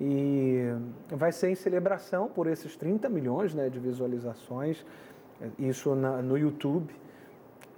E 0.00 0.64
vai 1.10 1.30
ser 1.30 1.50
em 1.50 1.54
celebração 1.54 2.28
por 2.28 2.46
esses 2.46 2.74
30 2.76 3.08
milhões 3.08 3.54
né, 3.54 3.68
de 3.68 3.78
visualizações, 3.78 4.84
isso 5.58 5.94
na- 5.94 6.22
no 6.22 6.38
YouTube. 6.38 6.90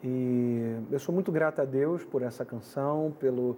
E 0.05 0.77
eu 0.91 0.99
sou 0.99 1.15
muito 1.15 1.31
grata 1.33 1.63
a 1.63 1.65
Deus 1.65 2.05
por 2.05 2.23
essa 2.23 2.45
canção, 2.45 3.13
pelo, 3.19 3.57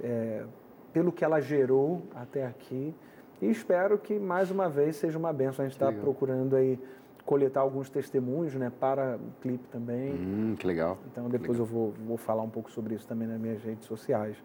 é, 0.00 0.44
pelo 0.92 1.10
que 1.12 1.24
ela 1.24 1.40
gerou 1.40 2.02
até 2.14 2.46
aqui. 2.46 2.94
E 3.42 3.50
espero 3.50 3.98
que 3.98 4.18
mais 4.18 4.50
uma 4.50 4.68
vez 4.68 4.96
seja 4.96 5.18
uma 5.18 5.32
benção. 5.32 5.64
A 5.64 5.68
gente 5.68 5.76
está 5.76 5.88
legal. 5.88 6.02
procurando 6.02 6.54
aí 6.56 6.78
coletar 7.24 7.60
alguns 7.60 7.88
testemunhos 7.88 8.54
né, 8.54 8.70
para 8.78 9.16
o 9.16 9.40
clipe 9.40 9.66
também. 9.68 10.12
hum, 10.14 10.56
que 10.58 10.66
legal. 10.66 10.98
Então 11.10 11.28
depois 11.28 11.58
eu 11.58 11.64
vou, 11.64 11.92
vou 12.06 12.16
falar 12.16 12.42
um 12.42 12.50
pouco 12.50 12.70
sobre 12.70 12.94
isso 12.94 13.06
também 13.08 13.26
nas 13.26 13.40
minhas 13.40 13.62
redes 13.62 13.86
sociais. 13.86 14.36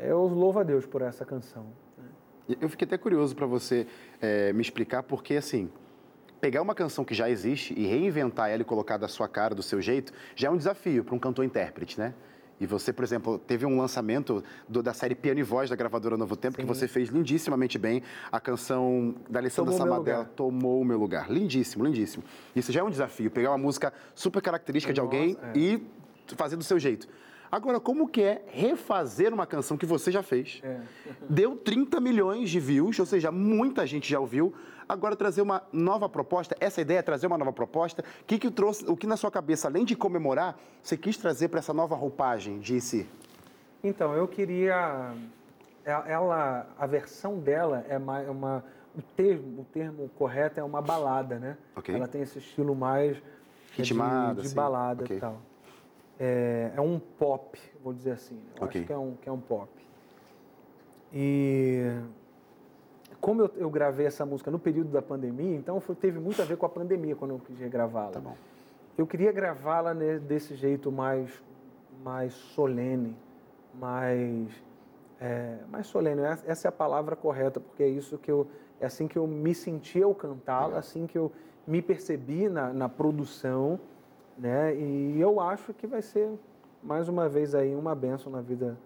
Eu 0.00 0.22
louvo 0.26 0.58
a 0.60 0.62
Deus 0.62 0.86
por 0.86 1.02
essa 1.02 1.24
canção. 1.24 1.66
Eu 2.60 2.68
fiquei 2.68 2.86
até 2.86 2.96
curioso 2.96 3.34
para 3.36 3.46
você 3.46 3.86
eh, 4.22 4.52
me 4.54 4.62
explicar, 4.62 5.02
porque 5.02 5.34
assim, 5.34 5.68
pegar 6.40 6.62
uma 6.62 6.74
canção 6.74 7.04
que 7.04 7.14
já 7.14 7.28
existe 7.28 7.74
e 7.78 7.86
reinventar 7.86 8.48
ela 8.48 8.62
e 8.62 8.64
colocar 8.64 8.96
da 8.96 9.06
sua 9.08 9.28
cara, 9.28 9.54
do 9.54 9.62
seu 9.62 9.82
jeito, 9.82 10.12
já 10.34 10.48
é 10.48 10.50
um 10.50 10.56
desafio 10.56 11.04
para 11.04 11.14
um 11.14 11.18
cantor-intérprete, 11.18 11.98
né? 11.98 12.14
E 12.60 12.66
você, 12.66 12.92
por 12.92 13.04
exemplo, 13.04 13.38
teve 13.38 13.64
um 13.66 13.78
lançamento 13.78 14.42
do- 14.68 14.82
da 14.82 14.92
série 14.92 15.14
Piano 15.14 15.38
e 15.38 15.42
Voz 15.44 15.70
da 15.70 15.76
gravadora 15.76 16.16
Novo 16.16 16.34
Tempo, 16.36 16.56
que 16.56 16.62
Sim. 16.62 16.66
você 16.66 16.88
fez 16.88 17.08
lindissimamente 17.08 17.78
bem. 17.78 18.02
A 18.32 18.40
canção 18.40 19.14
da 19.30 19.38
Alessandra 19.38 19.72
Tomou 19.72 19.86
Samadella. 19.86 20.24
Tomou 20.34 20.80
o 20.80 20.84
Meu 20.84 20.98
Lugar. 20.98 21.30
Lindíssimo, 21.30 21.84
lindíssimo. 21.84 22.24
Isso 22.56 22.72
já 22.72 22.80
é 22.80 22.82
um 22.82 22.90
desafio, 22.90 23.30
pegar 23.30 23.50
uma 23.50 23.58
música 23.58 23.92
super 24.14 24.42
característica 24.42 24.92
de 24.92 25.00
Nossa, 25.00 25.14
alguém 25.16 25.36
é. 25.40 25.52
e 25.56 25.86
fazer 26.34 26.56
do 26.56 26.64
seu 26.64 26.78
jeito. 26.80 27.06
Agora, 27.50 27.80
como 27.80 28.06
que 28.08 28.22
é 28.22 28.42
refazer 28.48 29.32
uma 29.32 29.46
canção 29.46 29.76
que 29.76 29.86
você 29.86 30.10
já 30.12 30.22
fez? 30.22 30.60
É. 30.62 30.80
Deu 31.28 31.56
30 31.56 31.98
milhões 32.00 32.50
de 32.50 32.60
views, 32.60 32.98
ou 32.98 33.06
seja, 33.06 33.32
muita 33.32 33.86
gente 33.86 34.08
já 34.10 34.20
ouviu. 34.20 34.52
Agora 34.86 35.16
trazer 35.16 35.40
uma 35.42 35.62
nova 35.72 36.08
proposta, 36.08 36.54
essa 36.60 36.80
ideia 36.80 36.98
é 36.98 37.02
trazer 37.02 37.26
uma 37.26 37.38
nova 37.38 37.52
proposta. 37.52 38.02
O 38.22 38.24
que, 38.24 38.38
que 38.38 38.50
trouxe, 38.50 38.84
o 38.86 38.96
que 38.96 39.06
na 39.06 39.16
sua 39.16 39.30
cabeça, 39.30 39.68
além 39.68 39.84
de 39.84 39.94
comemorar, 39.96 40.58
você 40.82 40.96
quis 40.96 41.16
trazer 41.16 41.48
para 41.48 41.58
essa 41.58 41.72
nova 41.74 41.94
roupagem 41.94 42.58
de 42.58 42.80
si? 42.80 43.06
Então, 43.82 44.12
eu 44.14 44.26
queria. 44.28 45.12
é- 45.84 46.12
Ela, 46.12 46.66
a 46.78 46.86
versão 46.86 47.38
dela 47.38 47.84
é 47.88 47.98
ma- 47.98 48.20
uma, 48.22 48.64
o 48.96 49.00
termo, 49.00 49.62
o 49.62 49.64
termo 49.72 50.10
correto 50.18 50.60
é 50.60 50.64
uma 50.64 50.82
balada, 50.82 51.38
né? 51.38 51.56
Ok. 51.76 51.94
Ela 51.94 52.06
tem 52.06 52.20
esse 52.22 52.38
estilo 52.38 52.74
mais 52.74 53.16
que 53.74 53.80
é 53.82 53.84
de- 53.84 53.92
Ritmada, 53.92 54.40
de, 54.42 54.46
assim. 54.48 54.54
balada 54.56 55.04
Ok. 55.04 55.16
e 55.16 55.20
tal. 55.20 55.40
É, 56.18 56.72
é 56.76 56.80
um 56.80 56.98
pop, 56.98 57.58
vou 57.82 57.92
dizer 57.92 58.12
assim. 58.12 58.38
Eu 58.56 58.64
Ok. 58.64 58.80
acho 58.80 58.86
que 58.86 58.92
é, 58.92 58.98
um, 58.98 59.14
que 59.22 59.28
é 59.28 59.32
um 59.32 59.40
pop. 59.40 59.68
E 61.12 61.90
como 63.20 63.42
eu, 63.42 63.50
eu 63.56 63.70
gravei 63.70 64.06
essa 64.06 64.24
música 64.26 64.50
no 64.50 64.58
período 64.58 64.90
da 64.90 65.00
pandemia, 65.02 65.56
então 65.56 65.80
foi- 65.80 65.94
teve 65.94 66.18
muito 66.18 66.40
a 66.42 66.44
ver 66.44 66.56
com 66.56 66.66
a 66.66 66.68
pandemia 66.68 67.16
quando 67.16 67.32
eu 67.32 67.38
quis 67.38 67.58
regravá-la. 67.58 68.12
Tá 68.12 68.20
bom. 68.20 68.36
Eu 68.96 69.06
queria 69.06 69.32
gravá-la 69.32 69.94
ne- 69.94 70.18
desse 70.18 70.54
jeito 70.54 70.90
mais, 70.90 71.30
mais 72.04 72.32
solene, 72.34 73.16
mais, 73.74 74.48
é, 75.20 75.56
mais 75.70 75.86
solene. 75.86 76.20
Essa 76.22 76.50
essa 76.50 76.68
é 76.68 76.70
a 76.70 76.72
palavra 76.72 77.14
correta, 77.16 77.60
porque 77.60 77.82
é 77.82 77.88
isso 77.88 78.18
que 78.18 78.30
eu, 78.30 78.46
é 78.80 78.86
assim 78.86 79.06
que 79.08 79.16
eu 79.16 79.26
me 79.26 79.54
senti 79.54 80.02
ao 80.02 80.14
cantá-la, 80.14 80.78
assim 80.78 81.06
que 81.06 81.16
eu 81.16 81.30
me 81.66 81.80
percebi 81.80 82.48
na, 82.48 82.72
na 82.72 82.88
produção, 82.88 83.78
né? 84.38 84.74
E 84.74 85.20
eu 85.20 85.40
acho 85.40 85.74
que 85.74 85.86
vai 85.86 86.00
ser 86.00 86.30
mais 86.82 87.08
uma 87.08 87.28
vez 87.28 87.54
aí 87.54 87.74
uma 87.74 87.94
benção 87.94 88.30
na 88.30 88.40
vida 88.40 88.78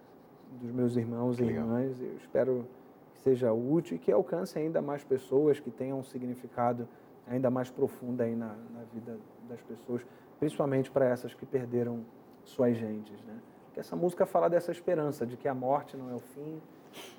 dos 0.60 0.70
meus 0.70 0.96
irmãos 0.96 1.36
Que 1.36 1.42
e 1.42 1.46
legal. 1.46 1.64
irmãs. 1.64 2.00
Eu 2.00 2.16
espero 2.16 2.66
que 3.14 3.20
seja 3.20 3.52
útil 3.52 3.96
e 3.96 3.98
que 3.98 4.10
alcance 4.10 4.58
ainda 4.58 4.80
mais 4.80 5.04
pessoas, 5.04 5.60
que 5.60 5.70
tenham 5.70 5.98
um 5.98 6.02
significado 6.02 6.88
ainda 7.26 7.50
mais 7.50 7.70
profundo 7.70 8.20
aí 8.22 8.34
na, 8.34 8.48
na 8.48 8.82
vida 8.92 9.18
das 9.48 9.60
pessoas, 9.62 10.04
principalmente 10.40 10.90
para 10.90 11.06
essas 11.06 11.34
que 11.34 11.46
perderam 11.46 12.00
suas 12.44 12.76
gentes, 12.76 13.22
né? 13.24 13.38
Que 13.72 13.80
essa 13.80 13.94
música 13.94 14.26
fala 14.26 14.50
dessa 14.50 14.70
esperança 14.70 15.24
de 15.24 15.36
que 15.36 15.48
a 15.48 15.54
morte 15.54 15.96
não 15.96 16.10
é 16.10 16.14
o 16.14 16.18
fim, 16.18 16.60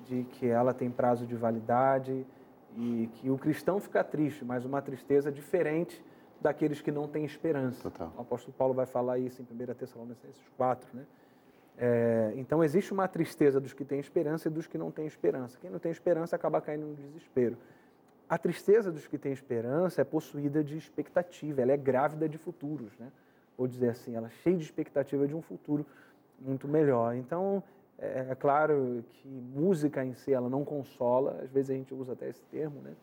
de 0.05 0.23
que 0.23 0.47
ela 0.47 0.73
tem 0.73 0.89
prazo 0.89 1.25
de 1.25 1.35
validade 1.35 2.25
e 2.75 3.09
que 3.13 3.29
o 3.29 3.37
cristão 3.37 3.79
fica 3.79 4.03
triste, 4.03 4.43
mas 4.45 4.65
uma 4.65 4.81
tristeza 4.81 5.31
diferente 5.31 6.03
daqueles 6.43 6.81
que 6.81 6.91
não 6.91 7.07
têm 7.07 7.23
esperança. 7.23 7.89
Total. 7.89 8.13
O 8.17 8.21
apóstolo 8.21 8.53
Paulo 8.55 8.73
vai 8.73 8.85
falar 8.85 9.17
isso 9.17 9.41
em 9.41 9.45
1 9.45 9.73
Tessalonicenses 9.73 10.43
4, 10.57 10.87
né? 10.93 11.05
É, 11.75 12.33
então 12.35 12.63
existe 12.63 12.93
uma 12.93 13.07
tristeza 13.07 13.59
dos 13.59 13.73
que 13.73 13.83
têm 13.83 13.99
esperança 13.99 14.47
e 14.47 14.51
dos 14.51 14.67
que 14.67 14.77
não 14.77 14.91
têm 14.91 15.07
esperança. 15.07 15.57
Quem 15.59 15.71
não 15.71 15.79
tem 15.79 15.91
esperança 15.91 16.35
acaba 16.35 16.61
caindo 16.61 16.85
no 16.85 16.93
desespero. 16.93 17.57
A 18.29 18.37
tristeza 18.37 18.91
dos 18.91 19.07
que 19.07 19.17
têm 19.17 19.31
esperança 19.31 20.01
é 20.01 20.03
possuída 20.03 20.63
de 20.63 20.77
expectativa, 20.77 21.61
ela 21.61 21.71
é 21.71 21.77
grávida 21.77 22.29
de 22.29 22.37
futuros, 22.37 22.91
né? 22.99 23.11
Vou 23.57 23.67
dizer 23.67 23.89
assim, 23.89 24.15
ela 24.15 24.27
é 24.27 24.31
cheia 24.43 24.57
de 24.57 24.63
expectativa 24.63 25.27
de 25.27 25.35
um 25.35 25.41
futuro 25.41 25.85
muito 26.39 26.67
melhor. 26.67 27.15
Então, 27.15 27.63
é, 27.97 28.27
é 28.29 28.35
claro 28.35 29.03
que 29.09 29.27
música 29.27 30.03
em 30.03 30.13
si 30.13 30.33
ela 30.33 30.49
não 30.49 30.63
consola, 30.63 31.39
às 31.43 31.51
vezes 31.51 31.71
a 31.71 31.73
gente 31.73 31.93
usa 31.93 32.13
até 32.13 32.29
esse 32.29 32.43
termo, 32.45 32.81
né? 32.81 32.93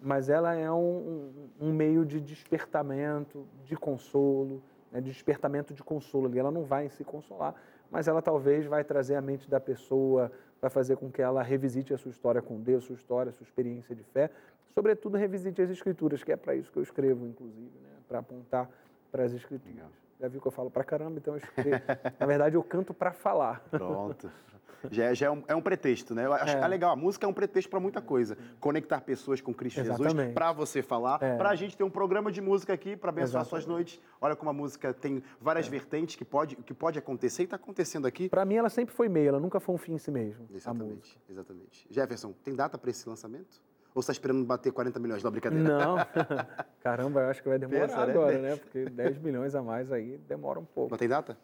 Mas 0.00 0.28
ela 0.28 0.54
é 0.54 0.70
um, 0.70 1.30
um- 1.60 1.68
um 1.68 1.72
meio 1.72 2.04
de 2.04 2.20
despertamento, 2.20 3.46
de 3.64 3.76
consolo, 3.76 4.62
né? 4.92 5.00
de 5.00 5.10
despertamento 5.10 5.72
de 5.74 5.82
consolo. 5.82 6.30
Ela 6.38 6.50
não 6.50 6.64
vai 6.64 6.86
em 6.86 6.88
se 6.90 7.02
consolar, 7.04 7.54
mas 7.90 8.06
ela 8.08 8.20
talvez 8.20 8.66
vai 8.66 8.84
trazer 8.84 9.14
à 9.16 9.20
mente 9.22 9.48
da 9.48 9.58
pessoa, 9.60 10.30
vai 10.60 10.70
fazer 10.70 10.96
com 10.96 11.10
que 11.10 11.22
ela 11.22 11.42
revisite 11.42 11.94
a 11.94 11.98
sua 11.98 12.10
história 12.10 12.42
com 12.42 12.60
Deus, 12.60 12.84
sua 12.84 12.94
história, 12.94 13.32
sua 13.32 13.44
experiência 13.44 13.94
de 13.94 14.02
fé. 14.04 14.30
Sobretudo, 14.74 15.16
revisite 15.16 15.62
as 15.62 15.70
Escrituras, 15.70 16.22
que 16.22 16.30
é 16.32 16.36
para 16.36 16.54
isso 16.54 16.70
que 16.70 16.78
eu 16.78 16.82
escrevo, 16.82 17.26
inclusive, 17.26 17.78
né? 17.82 17.88
para 18.06 18.18
apontar 18.18 18.68
para 19.10 19.24
as 19.24 19.32
Escrituras. 19.32 19.74
Legal. 19.74 19.90
Já 20.20 20.28
viu 20.28 20.40
que 20.40 20.46
eu 20.46 20.52
falo 20.52 20.70
para 20.70 20.82
caramba, 20.84 21.18
então 21.18 21.34
eu 21.34 21.38
escrevo. 21.38 21.82
Na 22.18 22.26
verdade, 22.26 22.54
eu 22.56 22.62
canto 22.62 22.92
para 22.94 23.12
falar. 23.12 23.62
Pronto. 23.70 24.30
Já, 24.90 25.04
é- 25.04 25.14
já 25.14 25.26
é, 25.26 25.30
um, 25.30 25.42
é 25.48 25.54
um 25.54 25.60
pretexto, 25.60 26.14
né? 26.14 26.26
Eu 26.26 26.32
acho 26.32 26.54
É. 26.54 26.58
que 26.58 26.64
é 26.64 26.68
legal. 26.68 26.90
A 26.92 26.96
música 26.96 27.26
é 27.26 27.28
um 27.28 27.32
pretexto 27.32 27.68
para 27.70 27.80
muita 27.80 28.00
coisa. 28.00 28.36
Conectar 28.60 29.00
pessoas 29.00 29.40
com 29.40 29.52
Cristo 29.52 29.76
Jesus, 29.76 29.98
Exatamente. 30.00 30.34
para 30.34 30.52
você 30.52 30.82
falar, 30.82 31.22
É. 31.22 31.36
para 31.36 31.50
a 31.50 31.54
gente 31.54 31.76
ter 31.76 31.84
um 31.84 31.90
programa 31.90 32.30
de 32.30 32.40
música 32.40 32.72
aqui 32.72 32.96
para 32.96 33.10
abençoar 33.10 33.44
suas 33.44 33.62
Exatamente. 33.62 33.94
É. 33.96 34.00
noites. 34.00 34.00
Olha 34.20 34.36
como 34.36 34.50
a 34.50 34.52
música 34.52 34.92
tem 34.94 35.22
várias 35.40 35.66
vertentes 35.68 36.16
que 36.16 36.24
pode, 36.24 36.56
que 36.56 36.74
pode 36.74 36.98
acontecer 36.98 37.42
e 37.42 37.44
está 37.44 37.56
acontecendo 37.56 38.06
aqui. 38.06 38.28
Para 38.28 38.44
mim, 38.44 38.56
ela 38.56 38.68
sempre 38.70 38.94
foi 38.94 39.08
meio, 39.08 39.28
ela 39.28 39.40
nunca 39.40 39.58
foi 39.60 39.74
um 39.74 39.78
fim 39.78 39.94
em 39.94 39.98
si 39.98 40.10
mesmo. 40.10 40.46
Exatamente, 40.54 41.18
exatamente. 41.28 41.86
Jefferson, 41.90 42.32
tem 42.44 42.54
data 42.54 42.76
para 42.78 42.90
esse 42.90 43.08
lançamento? 43.08 43.60
Ou 43.94 44.02
você 44.02 44.10
está 44.10 44.12
esperando 44.12 44.44
bater 44.44 44.70
40 44.72 45.00
milhões? 45.00 45.22
Não, 45.22 45.30
brincadeira. 45.30 45.66
Não, 45.66 45.96
caramba, 46.82 47.20
eu 47.22 47.30
acho 47.30 47.42
que 47.42 47.48
vai 47.48 47.58
demorar 47.58 47.80
Pensa, 47.88 48.04
né? 48.06 48.12
agora, 48.12 48.38
né? 48.38 48.56
Porque 48.56 48.84
10 48.90 49.18
milhões 49.18 49.54
a 49.54 49.62
mais 49.62 49.90
aí 49.90 50.18
demora 50.28 50.60
um 50.60 50.66
pouco. 50.66 50.90
Não 50.90 50.98
tem 50.98 51.08
data? 51.08 51.36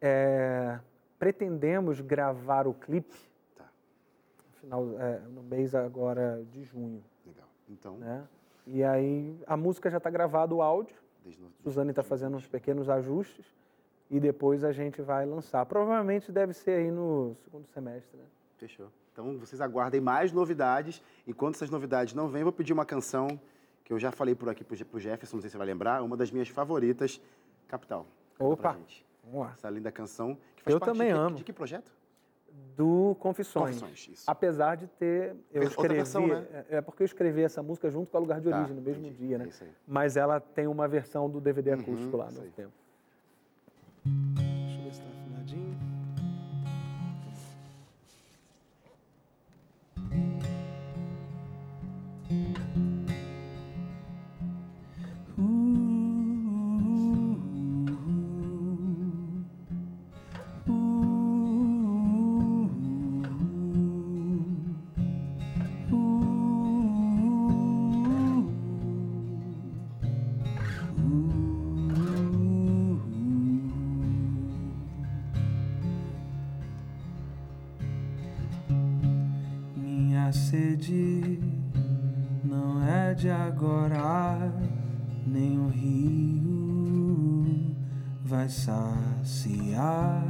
É, 0.00 0.80
pretendemos 1.26 2.00
gravar 2.00 2.66
o 2.66 2.74
clipe 2.74 3.16
Tá, 3.56 3.64
no, 4.44 4.52
final, 4.60 5.00
é, 5.00 5.20
no 5.20 5.40
mês 5.44 5.72
agora 5.72 6.44
de 6.50 6.64
junho, 6.64 7.00
legal. 7.24 7.46
Então, 7.68 7.96
né? 7.96 8.24
E 8.66 8.82
aí 8.82 9.38
a 9.46 9.56
música 9.56 9.88
já 9.88 9.98
está 9.98 10.10
gravada, 10.10 10.52
o 10.52 10.60
áudio. 10.60 10.96
desde 11.22 11.40
Suzane 11.62 11.90
está 11.90 12.02
fazendo 12.02 12.36
uns 12.36 12.48
pequenos 12.48 12.88
ajustes 12.88 13.46
e 14.10 14.18
depois 14.18 14.64
a 14.64 14.72
gente 14.72 15.00
vai 15.00 15.24
lançar. 15.24 15.64
Provavelmente 15.64 16.32
deve 16.32 16.52
ser 16.54 16.72
aí 16.72 16.90
no 16.90 17.36
segundo 17.44 17.68
semestre, 17.68 18.16
né? 18.16 18.24
Fechou. 18.58 18.88
Então 19.12 19.38
vocês 19.38 19.60
aguardem 19.60 20.00
mais 20.00 20.32
novidades. 20.32 21.00
Enquanto 21.24 21.54
essas 21.54 21.70
novidades 21.70 22.14
não 22.14 22.26
vêm, 22.26 22.40
eu 22.40 22.46
vou 22.46 22.52
pedir 22.52 22.72
uma 22.72 22.84
canção 22.84 23.28
que 23.84 23.92
eu 23.92 23.98
já 24.00 24.10
falei 24.10 24.34
por 24.34 24.48
aqui 24.48 24.64
pro 24.64 24.74
Je- 24.74 24.84
pro 24.84 24.98
Jefferson, 24.98 25.36
não 25.36 25.40
sei 25.40 25.50
se 25.50 25.52
você 25.52 25.58
vai 25.58 25.68
lembrar, 25.68 26.02
uma 26.02 26.16
das 26.16 26.32
minhas 26.32 26.48
favoritas, 26.48 27.20
Capital. 27.68 28.06
Canta 28.36 28.52
Opa. 28.52 28.76
Vamos 29.24 29.40
lá. 29.46 29.52
Essa 29.56 29.70
linda 29.70 29.90
canção. 29.92 30.36
Que 30.56 30.62
faz 30.62 30.74
Eu 30.74 30.80
parte 30.80 30.92
também 30.92 31.12
de 31.12 31.18
amo. 31.18 31.36
De 31.36 31.44
que 31.44 31.52
projeto? 31.52 31.92
Do 32.76 33.16
Confissões. 33.18 33.80
Confissões, 33.80 34.08
isso. 34.18 34.24
Apesar 34.30 34.76
de 34.76 34.86
ter. 34.86 35.34
Eu 35.52 35.62
Outra 35.62 35.68
escrevi. 35.68 35.94
versão, 35.94 36.26
né? 36.26 36.46
é, 36.70 36.76
é 36.76 36.80
porque 36.80 37.02
eu 37.02 37.06
escrevi 37.06 37.42
essa 37.42 37.62
música 37.62 37.90
junto 37.90 38.10
com 38.10 38.16
a 38.16 38.20
Lugar 38.20 38.40
de 38.40 38.48
Tá, 38.50 38.56
Origem, 38.58 38.76
no 38.76 38.82
mesmo 38.82 39.06
entendi. 39.06 39.26
dia, 39.26 39.38
né? 39.38 39.44
É 39.44 39.48
isso 39.48 39.64
aí. 39.64 39.70
Mas 39.86 40.16
ela 40.16 40.38
tem 40.40 40.66
uma 40.66 40.86
versão 40.88 41.30
do 41.30 41.40
DVD 41.40 41.72
acústico 41.72 42.16
lá 42.16 42.28
isso 42.28 42.42
no 42.42 42.50
tempo. 42.50 42.72
Não 82.42 82.82
é 82.82 83.14
de 83.14 83.30
agora, 83.30 84.52
nem 85.24 85.56
o 85.56 85.68
rio 85.68 87.46
vai 88.24 88.48
saciar 88.48 90.24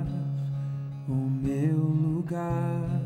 o 1.09 1.15
meu 1.15 1.79
lugar. 1.79 3.01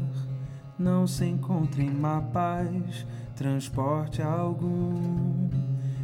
Não 0.77 1.07
se 1.07 1.25
encontra 1.25 1.85
em 1.85 1.91
mapas, 1.91 3.07
transporte 3.37 4.21
algum 4.21 5.49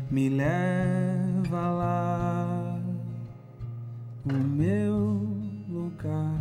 me 0.09 0.28
leva 0.28 1.70
lá. 1.70 2.78
O 4.24 4.33
meu 4.33 5.26
lugar 5.68 6.40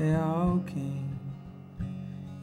é 0.00 0.16
alguém 0.16 1.07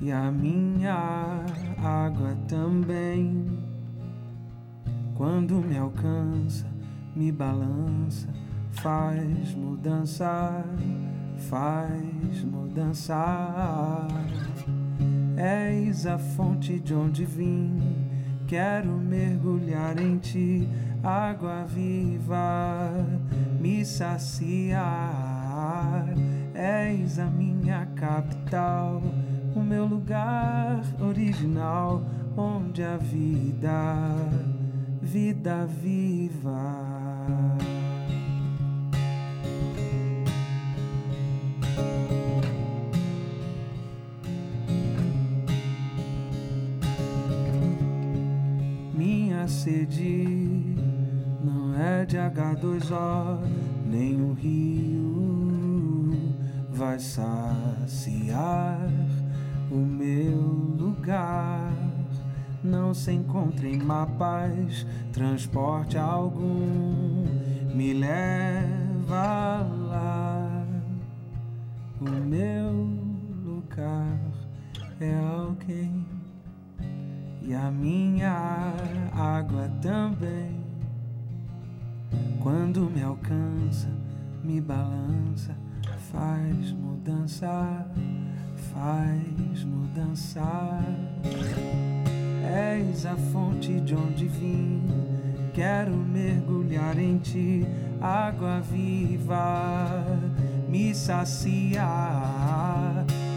e 0.02 0.12
a 0.12 0.32
minha 0.32 1.44
água 1.82 2.36
também. 2.48 3.46
Quando 5.16 5.56
me 5.56 5.78
alcança, 5.78 6.68
me 7.16 7.32
balança, 7.32 8.28
faz 8.72 9.56
mudança, 9.56 10.66
faz 11.50 12.44
mudança. 12.44 14.08
És 15.38 16.06
a 16.06 16.18
fonte 16.18 16.80
de 16.80 16.94
onde 16.94 17.26
vim, 17.26 17.80
quero 18.48 18.92
mergulhar 18.92 20.00
em 20.00 20.18
ti, 20.18 20.68
água 21.04 21.64
viva, 21.66 22.92
me 23.60 23.86
saciar. 23.86 24.86
És 26.54 27.20
a 27.20 27.26
minha 27.26 27.86
capital, 27.96 29.02
o 29.56 29.64
meu 29.64 29.86
lugar 29.86 30.84
original, 31.00 32.04
onde 32.36 32.84
a 32.84 32.98
vida, 32.98 33.72
vida 35.02 35.66
viva. 35.66 36.86
minha 48.94 49.48
sede 49.48 50.76
não 51.44 51.76
é 51.80 52.06
de 52.06 52.18
H2O, 52.18 53.40
nem 53.86 54.20
o 54.20 54.34
rio 54.34 56.12
vai 56.72 56.98
saciar 57.00 58.80
o 59.72 59.76
meu 59.76 60.38
lugar. 60.78 61.74
Não 62.64 62.94
se 62.94 63.12
encontra 63.12 63.68
em 63.68 63.78
mapas, 63.78 64.86
transporte 65.12 65.98
algum 65.98 67.26
me 67.76 67.94
leva 67.94 69.68
lá. 69.90 70.66
O 72.00 72.10
meu 72.10 72.72
lugar 73.44 74.18
é 75.00 75.14
alguém 75.38 76.06
e 77.42 77.54
a 77.54 77.70
minha 77.70 78.74
água 79.12 79.70
também. 79.82 80.64
Quando 82.42 82.90
me 82.90 83.04
alcança, 83.04 83.90
me 84.44 84.62
balança, 84.62 85.56
faz 86.12 86.72
mudança, 86.72 87.86
faz 88.76 89.64
mudança. 89.64 90.84
És 92.44 93.06
a 93.06 93.16
fonte 93.32 93.80
de 93.82 93.96
onde 93.96 94.28
vim, 94.28 94.84
quero 95.54 95.94
mergulhar 95.94 97.00
em 97.00 97.18
ti, 97.18 97.66
água 98.02 98.60
viva, 98.60 100.04
me 100.68 100.94
saciar. 100.94 101.86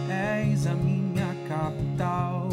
És 0.09 0.67
a 0.67 0.75
minha 0.75 1.35
capital, 1.49 2.49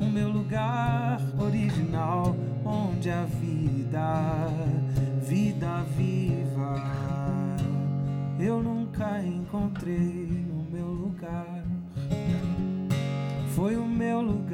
o 0.00 0.06
meu 0.06 0.30
lugar 0.30 1.20
original, 1.38 2.36
onde 2.64 3.10
a 3.10 3.24
vida, 3.24 4.48
vida 5.22 5.84
viva. 5.96 6.76
Eu 8.38 8.62
nunca 8.62 9.20
encontrei 9.22 10.37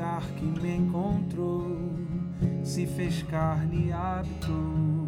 lugar 0.05 0.23
que 0.37 0.45
me 0.45 0.77
encontrou, 0.77 1.79
se 2.62 2.87
fez 2.87 3.23
carne 3.23 3.87
e 3.87 3.93
habitou 3.93 5.07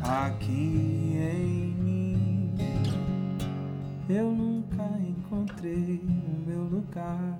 aqui 0.00 1.16
em 1.16 1.74
mim. 1.82 2.54
Eu 4.08 4.30
nunca 4.30 4.84
encontrei 5.00 6.00
o 6.04 6.48
meu 6.48 6.62
lugar. 6.64 7.38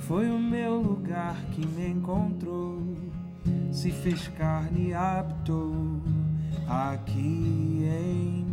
Foi 0.00 0.30
o 0.30 0.38
meu 0.38 0.80
lugar 0.80 1.36
que 1.52 1.66
me 1.66 1.90
encontrou, 1.90 2.82
se 3.70 3.90
fez 3.90 4.28
carne 4.28 4.88
e 4.88 4.94
habitou 4.94 6.00
aqui 6.66 7.84
em 7.84 8.44
mim. 8.44 8.51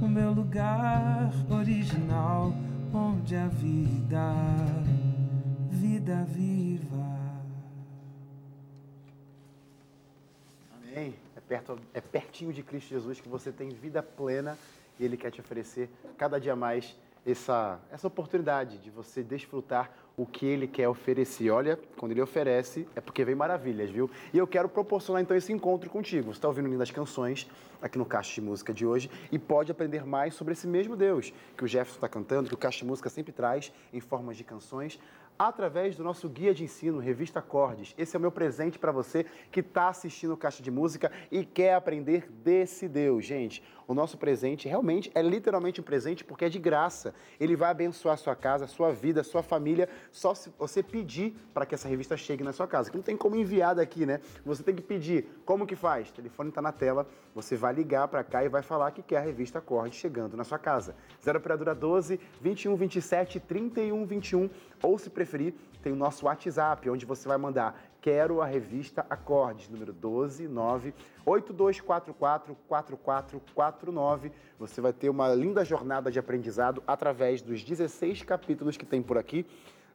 o 0.00 0.08
meu 0.08 0.32
lugar 0.32 1.30
original, 1.50 2.52
onde 2.92 3.36
a 3.36 3.48
vida, 3.48 4.34
vida 5.70 6.24
viva. 6.24 7.18
Amém. 10.74 11.14
É, 11.36 11.40
perto, 11.40 11.78
é 11.94 12.00
pertinho 12.00 12.52
de 12.52 12.62
Cristo 12.62 12.88
Jesus 12.88 13.20
que 13.20 13.28
você 13.28 13.50
tem 13.50 13.70
vida 13.70 14.02
plena 14.02 14.58
e 14.98 15.04
Ele 15.04 15.16
quer 15.16 15.30
te 15.30 15.40
oferecer 15.40 15.88
cada 16.18 16.38
dia 16.38 16.54
mais 16.54 16.96
essa, 17.24 17.80
essa 17.90 18.06
oportunidade 18.06 18.78
de 18.78 18.90
você 18.90 19.22
desfrutar 19.22 19.90
o 20.16 20.26
que 20.26 20.44
Ele 20.44 20.66
quer 20.66 20.88
oferecer. 20.88 21.50
Olha, 21.50 21.78
quando 21.96 22.12
Ele 22.12 22.20
oferece, 22.20 22.86
é 22.94 23.00
porque 23.00 23.24
vem 23.24 23.34
maravilhas, 23.34 23.90
viu? 23.90 24.10
E 24.32 24.38
eu 24.38 24.46
quero 24.46 24.68
proporcionar 24.68 25.22
então 25.22 25.36
esse 25.36 25.52
encontro 25.52 25.88
contigo. 25.88 26.32
Você 26.32 26.38
está 26.38 26.48
ouvindo 26.48 26.68
lindas 26.68 26.90
canções 26.90 27.48
aqui 27.80 27.96
no 27.96 28.04
Caixa 28.04 28.34
de 28.34 28.40
Música 28.40 28.74
de 28.74 28.84
hoje 28.84 29.10
e 29.32 29.38
pode 29.38 29.72
aprender 29.72 30.04
mais 30.04 30.34
sobre 30.34 30.52
esse 30.52 30.66
mesmo 30.66 30.96
Deus 30.96 31.32
que 31.56 31.64
o 31.64 31.66
Jefferson 31.66 31.96
está 31.96 32.08
cantando, 32.08 32.48
que 32.48 32.54
o 32.54 32.58
Caixa 32.58 32.78
de 32.80 32.84
Música 32.84 33.08
sempre 33.08 33.32
traz 33.32 33.72
em 33.92 34.00
formas 34.00 34.36
de 34.36 34.44
canções 34.44 34.98
através 35.40 35.96
do 35.96 36.04
nosso 36.04 36.28
guia 36.28 36.52
de 36.52 36.64
ensino, 36.64 36.98
Revista 36.98 37.38
Acordes. 37.38 37.94
Esse 37.96 38.14
é 38.14 38.18
o 38.18 38.20
meu 38.20 38.30
presente 38.30 38.78
para 38.78 38.92
você 38.92 39.24
que 39.50 39.60
está 39.60 39.88
assistindo 39.88 40.34
o 40.34 40.36
Caixa 40.36 40.62
de 40.62 40.70
Música 40.70 41.10
e 41.30 41.46
quer 41.46 41.72
aprender 41.72 42.30
desse 42.30 42.86
Deus. 42.86 43.24
Gente, 43.24 43.62
o 43.90 43.94
nosso 43.94 44.16
presente 44.16 44.68
realmente 44.68 45.10
é 45.16 45.20
literalmente 45.20 45.80
um 45.80 45.82
presente 45.82 46.22
porque 46.22 46.44
é 46.44 46.48
de 46.48 46.60
graça. 46.60 47.12
Ele 47.40 47.56
vai 47.56 47.72
abençoar 47.72 48.14
a 48.14 48.16
sua 48.16 48.36
casa, 48.36 48.64
a 48.64 48.68
sua 48.68 48.92
vida, 48.92 49.20
a 49.20 49.24
sua 49.24 49.42
família, 49.42 49.88
só 50.12 50.32
se 50.32 50.48
você 50.56 50.80
pedir 50.80 51.34
para 51.52 51.66
que 51.66 51.74
essa 51.74 51.88
revista 51.88 52.16
chegue 52.16 52.44
na 52.44 52.52
sua 52.52 52.68
casa. 52.68 52.88
Não 52.94 53.02
tem 53.02 53.16
como 53.16 53.34
enviar 53.34 53.74
daqui, 53.74 54.06
né? 54.06 54.20
Você 54.46 54.62
tem 54.62 54.76
que 54.76 54.80
pedir. 54.80 55.42
Como 55.44 55.66
que 55.66 55.74
faz? 55.74 56.08
O 56.08 56.12
telefone 56.12 56.50
está 56.50 56.62
na 56.62 56.70
tela, 56.70 57.04
você 57.34 57.56
vai 57.56 57.74
ligar 57.74 58.06
para 58.06 58.22
cá 58.22 58.44
e 58.44 58.48
vai 58.48 58.62
falar 58.62 58.92
que 58.92 59.02
quer 59.02 59.16
a 59.16 59.22
revista 59.22 59.58
Acordes 59.58 59.98
chegando 59.98 60.36
na 60.36 60.44
sua 60.44 60.56
casa. 60.56 60.94
0 61.20 61.38
operadora 61.38 61.74
12 61.74 62.20
21 62.40 62.76
27 62.76 63.40
31 63.40 64.06
21 64.06 64.48
ou 64.84 65.00
se 65.00 65.10
preferir, 65.10 65.52
tem 65.82 65.92
o 65.92 65.96
nosso 65.96 66.26
WhatsApp, 66.26 66.88
onde 66.88 67.04
você 67.04 67.26
vai 67.26 67.38
mandar 67.38 67.89
quero 68.00 68.40
a 68.40 68.46
revista 68.46 69.04
Acordes, 69.08 69.68
número 69.68 69.92
12 69.92 70.48
9 70.48 70.94
8244 71.24 72.56
4449. 72.66 74.32
Você 74.58 74.80
vai 74.80 74.92
ter 74.92 75.08
uma 75.08 75.28
linda 75.34 75.64
jornada 75.64 76.10
de 76.10 76.18
aprendizado 76.18 76.82
através 76.86 77.42
dos 77.42 77.62
16 77.62 78.22
capítulos 78.22 78.76
que 78.76 78.86
tem 78.86 79.02
por 79.02 79.18
aqui. 79.18 79.46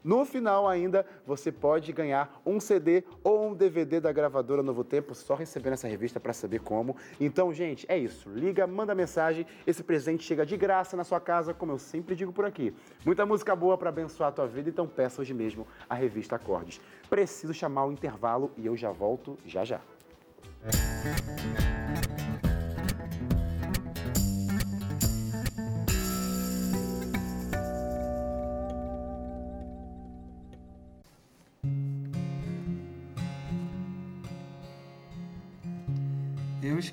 No 0.05 0.23
final 0.23 0.67
ainda, 0.67 1.03
você 1.25 1.51
pode 1.51 1.91
ganhar 1.91 2.39
um 2.45 2.59
CD 2.59 3.03
ou 3.23 3.47
um 3.47 3.55
DVD 3.55 3.99
da 3.99 4.11
gravadora 4.11 4.61
Novo 4.61 4.83
Tempo, 4.83 5.15
só 5.15 5.33
recebendo 5.33 5.73
essa 5.73 5.87
revista 5.87 6.19
para 6.19 6.31
saber 6.31 6.59
como. 6.59 6.95
Então, 7.19 7.51
gente, 7.51 7.87
é 7.89 7.97
isso. 7.97 8.29
Liga, 8.29 8.67
manda 8.67 8.93
mensagem. 8.93 9.47
Esse 9.65 9.81
presente 9.81 10.23
chega 10.23 10.45
de 10.45 10.55
graça 10.55 10.95
na 10.95 11.03
sua 11.03 11.19
casa, 11.19 11.55
como 11.55 11.71
eu 11.71 11.79
sempre 11.79 12.13
digo 12.13 12.31
por 12.31 12.45
aqui. 12.45 12.71
Muita 13.03 13.25
música 13.25 13.55
boa 13.55 13.79
para 13.79 13.89
abençoar 13.89 14.29
a 14.29 14.31
tua 14.31 14.45
vida, 14.45 14.69
então 14.69 14.85
peça 14.85 15.23
hoje 15.23 15.33
mesmo 15.33 15.65
a 15.89 15.95
revista 15.95 16.35
Acordes. 16.35 16.79
Preciso 17.09 17.51
chamar 17.51 17.87
o 17.87 17.91
intervalo 17.91 18.51
e 18.55 18.67
eu 18.67 18.77
já 18.77 18.91
volto 18.91 19.35
já 19.43 19.65
já. 19.65 19.81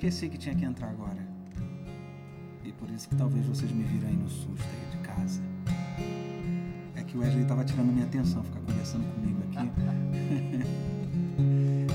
Esqueci 0.09 0.29
que 0.29 0.37
tinha 0.37 0.55
que 0.55 0.65
entrar 0.65 0.89
agora. 0.89 1.25
E 2.65 2.73
por 2.73 2.91
isso 2.91 3.09
que 3.09 3.15
talvez 3.15 3.47
vocês 3.47 3.71
me 3.71 3.85
viram 3.85 4.09
aí 4.09 4.17
no 4.17 4.29
susto 4.29 4.67
aí 4.67 4.91
de 4.91 4.99
casa. 4.99 5.41
É 6.97 7.05
que 7.05 7.17
o 7.17 7.21
Wesley 7.21 7.45
tava 7.45 7.65
tirando 7.65 7.93
minha 7.93 8.07
atenção, 8.07 8.43
ficar 8.43 8.59
conversando 8.61 9.05
comigo 9.15 9.39
aqui. 9.45 9.71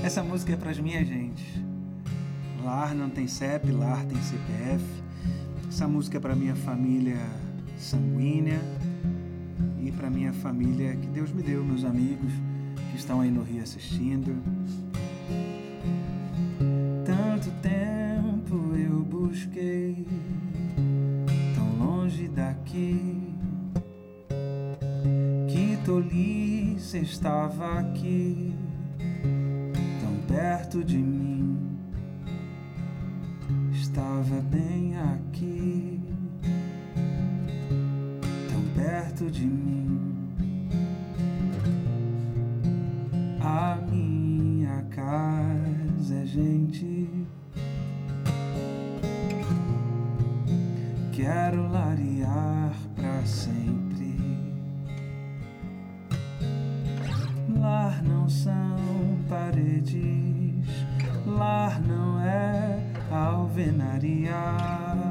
Essa 0.02 0.22
música 0.22 0.54
é 0.54 0.56
pras 0.56 0.78
minhas 0.78 1.06
gente. 1.06 1.62
Lar 2.64 2.94
não 2.94 3.10
tem 3.10 3.28
CEP, 3.28 3.70
lar 3.72 4.02
tem 4.06 4.16
CPF. 4.22 4.84
Essa 5.68 5.86
música 5.86 6.16
é 6.16 6.20
pra 6.20 6.34
minha 6.34 6.56
família 6.56 7.20
sanguínea 7.76 8.60
e 9.82 9.92
pra 9.92 10.08
minha 10.08 10.32
família 10.32 10.96
que 10.96 11.08
Deus 11.08 11.30
me 11.30 11.42
deu, 11.42 11.62
meus 11.62 11.84
amigos 11.84 12.32
que 12.90 12.96
estão 12.96 13.20
aí 13.20 13.30
no 13.30 13.42
Rio 13.42 13.62
assistindo. 13.62 14.34
você 26.98 27.02
estava 27.02 27.78
aqui, 27.78 28.54
tão 30.00 30.16
perto 30.26 30.82
de 30.82 30.98
mim. 30.98 31.56
Estava 33.72 34.40
bem 34.40 34.96
aqui, 34.96 36.00
tão 38.50 38.62
perto 38.74 39.30
de 39.30 39.46
mim. 39.46 40.12
A 43.40 43.76
minha 43.90 44.82
casa 44.90 46.16
é 46.16 46.26
gente. 46.26 47.17
Paredes, 59.68 60.64
lar 61.26 61.80
não 61.82 62.20
é 62.20 62.80
alvenaria. 63.10 65.07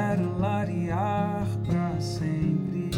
Quero 0.00 0.38
larear 0.38 1.46
pra 1.66 2.00
sempre. 2.00 2.90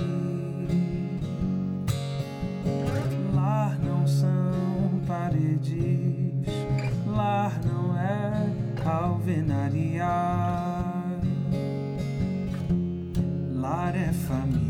Lar 3.34 3.76
não 3.80 4.06
são 4.06 5.00
paredes, 5.04 6.46
lar 7.04 7.60
não 7.64 7.98
é 7.98 8.52
alvenaria. 8.86 10.06
Lar 13.52 13.96
é 13.96 14.12
família. 14.12 14.61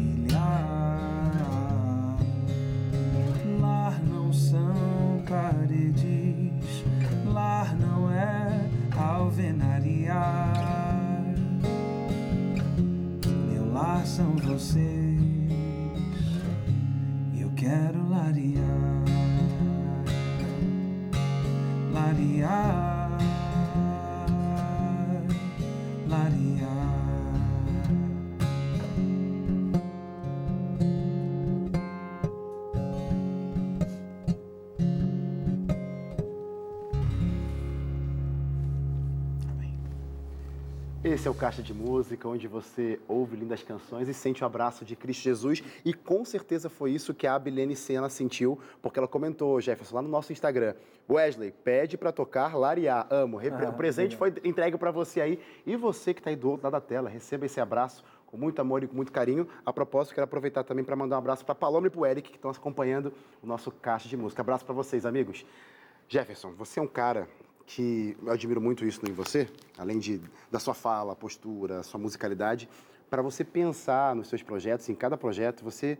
São 14.63 15.02
Esse 41.23 41.29
é 41.29 41.31
o 41.31 41.35
Caixa 41.35 41.63
de 41.63 41.73
Música, 41.73 42.27
onde 42.27 42.49
você 42.49 42.99
ouve 43.07 43.37
lindas 43.37 43.63
canções 43.63 44.09
e 44.09 44.13
sente 44.13 44.43
o 44.43 44.45
abraço 44.45 44.85
de 44.85 44.97
Cristo 44.97 45.23
Jesus. 45.23 45.63
E 45.85 45.95
com 45.95 46.25
certeza 46.25 46.69
foi 46.69 46.91
isso 46.91 47.15
que 47.15 47.29
a 47.29 47.37
Abilene 47.37 47.77
Sena 47.77 48.09
sentiu, 48.09 48.59
porque 48.83 48.99
ela 48.99 49.07
comentou, 49.07 49.61
Jefferson, 49.61 49.95
lá 49.95 50.03
no 50.03 50.09
nosso 50.09 50.33
Instagram. 50.33 50.75
Wesley, 51.09 51.53
pede 51.53 51.97
para 51.97 52.11
tocar 52.11 52.57
Lariá. 52.59 53.07
Amo. 53.09 53.39
Ah, 53.39 53.69
o 53.69 53.73
presente 53.73 54.17
foi 54.17 54.35
entregue 54.43 54.77
para 54.77 54.91
você 54.91 55.21
aí. 55.21 55.39
E 55.65 55.77
você 55.77 56.13
que 56.13 56.19
está 56.19 56.31
aí 56.31 56.35
do 56.35 56.51
outro 56.51 56.65
lado 56.65 56.73
da 56.73 56.81
tela, 56.81 57.09
receba 57.09 57.47
esse 57.47 57.61
abraço 57.61 58.03
com 58.27 58.37
muito 58.37 58.61
amor 58.61 58.83
e 58.83 58.89
com 58.89 58.97
muito 58.97 59.13
carinho. 59.13 59.47
A 59.65 59.73
propósito, 59.73 60.17
quero 60.17 60.25
aproveitar 60.25 60.65
também 60.65 60.85
para 60.85 60.97
mandar 60.97 61.15
um 61.15 61.19
abraço 61.21 61.45
para 61.45 61.55
Paloma 61.55 61.87
e 61.87 61.91
para 61.91 62.01
o 62.01 62.05
Eric, 62.05 62.31
que 62.31 62.37
estão 62.37 62.51
acompanhando 62.51 63.13
o 63.41 63.47
nosso 63.47 63.71
Caixa 63.71 64.09
de 64.09 64.17
Música. 64.17 64.43
Abraço 64.43 64.65
para 64.65 64.75
vocês, 64.75 65.07
amigos. 65.07 65.47
Jefferson, 66.09 66.51
você 66.51 66.81
é 66.81 66.83
um 66.83 66.89
cara 66.89 67.29
que 67.75 68.17
eu 68.23 68.31
admiro 68.31 68.61
muito 68.61 68.85
isso 68.85 69.01
em 69.09 69.13
você, 69.13 69.49
além 69.79 69.99
de, 69.99 70.21
da 70.51 70.59
sua 70.59 70.75
fala, 70.75 71.17
postura, 71.17 71.83
sua 71.83 71.99
musicalidade, 71.99 72.69
para 73.09 73.23
você 73.23 73.43
pensar 73.43 74.15
nos 74.15 74.29
seus 74.29 74.43
projetos, 74.43 74.89
em 74.91 74.95
cada 74.95 75.17
projeto, 75.17 75.65
você 75.65 75.99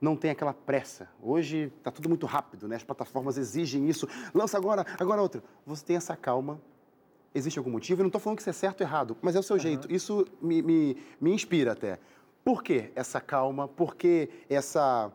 não 0.00 0.16
tem 0.16 0.30
aquela 0.30 0.54
pressa. 0.54 1.08
Hoje 1.22 1.70
está 1.78 1.90
tudo 1.90 2.08
muito 2.08 2.24
rápido, 2.24 2.66
né? 2.66 2.76
As 2.76 2.82
plataformas 2.82 3.36
exigem 3.36 3.88
isso. 3.88 4.08
Lança 4.34 4.56
agora, 4.56 4.86
agora 4.98 5.20
outra. 5.20 5.42
Você 5.66 5.84
tem 5.84 5.96
essa 5.96 6.16
calma. 6.16 6.60
Existe 7.34 7.58
algum 7.58 7.70
motivo? 7.70 8.00
Eu 8.00 8.04
não 8.04 8.08
estou 8.08 8.20
falando 8.20 8.38
que 8.38 8.42
isso 8.42 8.50
é 8.50 8.54
certo 8.54 8.80
ou 8.80 8.86
errado, 8.86 9.16
mas 9.20 9.36
é 9.36 9.38
o 9.38 9.42
seu 9.42 9.58
jeito. 9.58 9.92
Isso 9.92 10.26
me, 10.40 10.62
me, 10.62 10.96
me 11.20 11.32
inspira 11.32 11.72
até. 11.72 11.98
Por 12.42 12.62
que 12.62 12.90
essa 12.94 13.20
calma? 13.20 13.68
Por 13.68 13.94
que 13.94 14.28
essa 14.48 15.12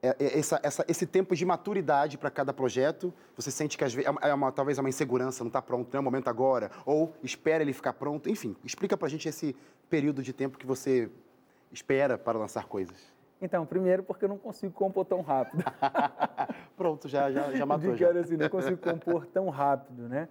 essa- 0.00 0.60
essa- 0.62 0.84
esse 0.88 1.06
tempo 1.06 1.34
de 1.34 1.44
maturidade 1.44 2.16
para 2.16 2.30
cada 2.30 2.52
projeto, 2.52 3.12
você 3.36 3.50
sente 3.50 3.76
que 3.76 3.84
às 3.84 3.92
vezes 3.92 4.10
é 4.22 4.34
uma, 4.34 4.52
talvez 4.52 4.78
é 4.78 4.80
uma 4.80 4.88
insegurança, 4.88 5.42
não 5.42 5.48
está 5.48 5.60
pronto, 5.60 5.88
não 5.92 5.98
é 5.98 6.00
o 6.00 6.04
momento 6.04 6.28
agora, 6.28 6.70
ou 6.86 7.12
espera 7.22 7.62
ele 7.62 7.72
ficar 7.72 7.92
pronto, 7.92 8.28
enfim, 8.30 8.56
explica 8.64 8.96
para 8.96 9.06
a 9.06 9.10
gente 9.10 9.28
esse 9.28 9.56
período 9.90 10.22
de 10.22 10.32
tempo 10.32 10.56
que 10.56 10.66
você 10.66 11.10
espera 11.72 12.16
para 12.16 12.38
lançar 12.38 12.66
coisas. 12.66 12.96
Então, 13.40 13.64
primeiro 13.64 14.02
porque 14.02 14.24
eu 14.24 14.28
não 14.28 14.38
consigo 14.38 14.72
compor 14.72 15.04
tão 15.04 15.20
rápido. 15.20 15.62
Pronto, 16.76 17.06
já, 17.08 17.30
já, 17.30 17.52
já 17.52 17.64
matou. 17.66 17.92
De 17.92 17.98
Já. 17.98 18.10
assim, 18.10 18.36
não 18.36 18.48
consigo 18.48 18.76
compor 18.76 19.26
tão 19.26 19.48
rápido, 19.48 20.08
né? 20.08 20.28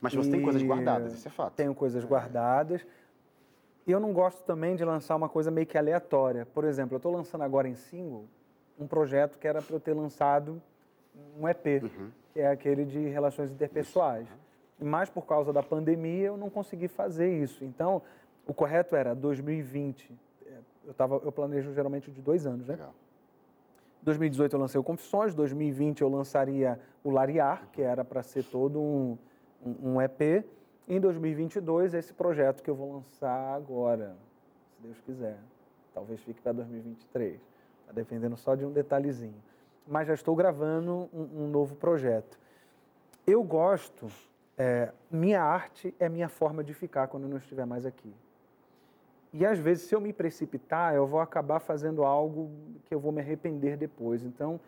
Mas 0.00 0.14
você 0.14 0.30
tem 0.30 0.40
coisas 0.40 0.62
E 0.62 0.64
guardadas, 0.66 1.12
isso 1.12 1.28
é 1.28 1.30
fato. 1.30 1.52
Tenho 1.54 1.74
coisas 1.74 2.02
guardadas. 2.02 2.86
E 3.86 3.92
eu 3.92 4.00
não 4.00 4.14
gosto 4.14 4.42
também 4.44 4.74
de 4.74 4.82
lançar 4.86 5.16
uma 5.16 5.28
coisa 5.28 5.50
meio 5.50 5.66
que 5.66 5.76
aleatória. 5.76 6.46
Por 6.46 6.64
exemplo, 6.64 6.94
eu 6.94 6.96
estou 6.96 7.12
lançando 7.12 7.42
agora 7.42 7.68
em 7.68 7.74
single 7.74 8.26
um 8.80 8.86
projeto 8.86 9.38
que 9.38 9.46
era 9.46 9.60
para 9.60 9.76
eu 9.76 9.80
ter 9.80 9.92
lançado 9.94 10.60
um 11.38 11.46
EP, 11.48 11.82
Uhum. 11.82 12.10
que 12.32 12.40
é 12.40 12.48
aquele 12.48 12.84
de 12.84 12.98
relações 13.08 13.50
interpessoais. 13.50 14.26
Mas 14.78 15.10
por 15.10 15.26
causa 15.26 15.52
da 15.52 15.62
pandemia 15.62 16.28
eu 16.28 16.36
não 16.36 16.48
consegui 16.48 16.88
fazer 16.88 17.30
isso. 17.42 17.62
Então, 17.64 18.00
o 18.46 18.54
correto 18.54 18.96
era 18.96 19.14
2020. 19.14 20.10
É, 20.46 20.52
Eu, 20.86 20.94
tava, 20.94 21.16
eu 21.22 21.30
planejo 21.30 21.72
geralmente 21.74 22.10
de 22.10 22.22
dois 22.22 22.46
anos, 22.46 22.66
né? 22.66 22.74
Legal. 22.74 22.94
2018 24.02 24.54
eu 24.56 24.60
lancei 24.60 24.80
o 24.80 24.82
Confissões, 24.82 25.34
2020 25.34 26.00
eu 26.00 26.08
lançaria 26.08 26.80
o 27.04 27.10
Lariar, 27.10 27.68
que 27.70 27.82
era 27.82 28.02
para 28.02 28.22
ser 28.22 28.42
todo 28.44 28.80
um, 28.80 29.18
um, 29.64 29.92
um 29.94 30.00
EP. 30.00 30.42
Em 30.88 30.98
2022, 30.98 31.92
esse 31.92 32.14
projeto 32.14 32.62
que 32.62 32.70
eu 32.70 32.74
vou 32.74 32.94
lançar 32.94 33.54
agora, 33.54 34.16
se 34.76 34.82
Deus 34.82 34.98
quiser. 35.02 35.36
Talvez 35.92 36.18
fique 36.22 36.40
para 36.40 36.52
2023. 36.52 37.38
Está 37.90 38.00
dependendo 38.00 38.36
só 38.36 38.54
de 38.54 38.64
um 38.64 38.70
detalhezinho. 38.70 39.42
Mas 39.86 40.06
já 40.06 40.14
estou 40.14 40.36
gravando 40.36 41.08
um, 41.12 41.44
um 41.44 41.48
novo 41.48 41.74
projeto. 41.74 42.38
Eu 43.26 43.42
gosto, 43.42 44.06
é, 44.56 44.92
minha 45.10 45.42
arte 45.42 45.92
é 45.98 46.08
minha 46.08 46.28
forma 46.28 46.62
de 46.62 46.72
ficar 46.72 47.08
quando 47.08 47.24
eu 47.24 47.28
não 47.28 47.36
estiver 47.36 47.66
mais 47.66 47.84
aqui. 47.84 48.14
E 49.32 49.44
às 49.44 49.58
vezes, 49.58 49.88
se 49.88 49.94
eu 49.94 50.00
me 50.00 50.12
precipitar, 50.12 50.94
eu 50.94 51.04
vou 51.04 51.18
acabar 51.18 51.58
fazendo 51.58 52.04
algo 52.04 52.50
que 52.84 52.94
eu 52.94 53.00
vou 53.00 53.10
me 53.10 53.20
arrepender 53.20 53.76
depois. 53.76 54.22
Então, 54.22 54.60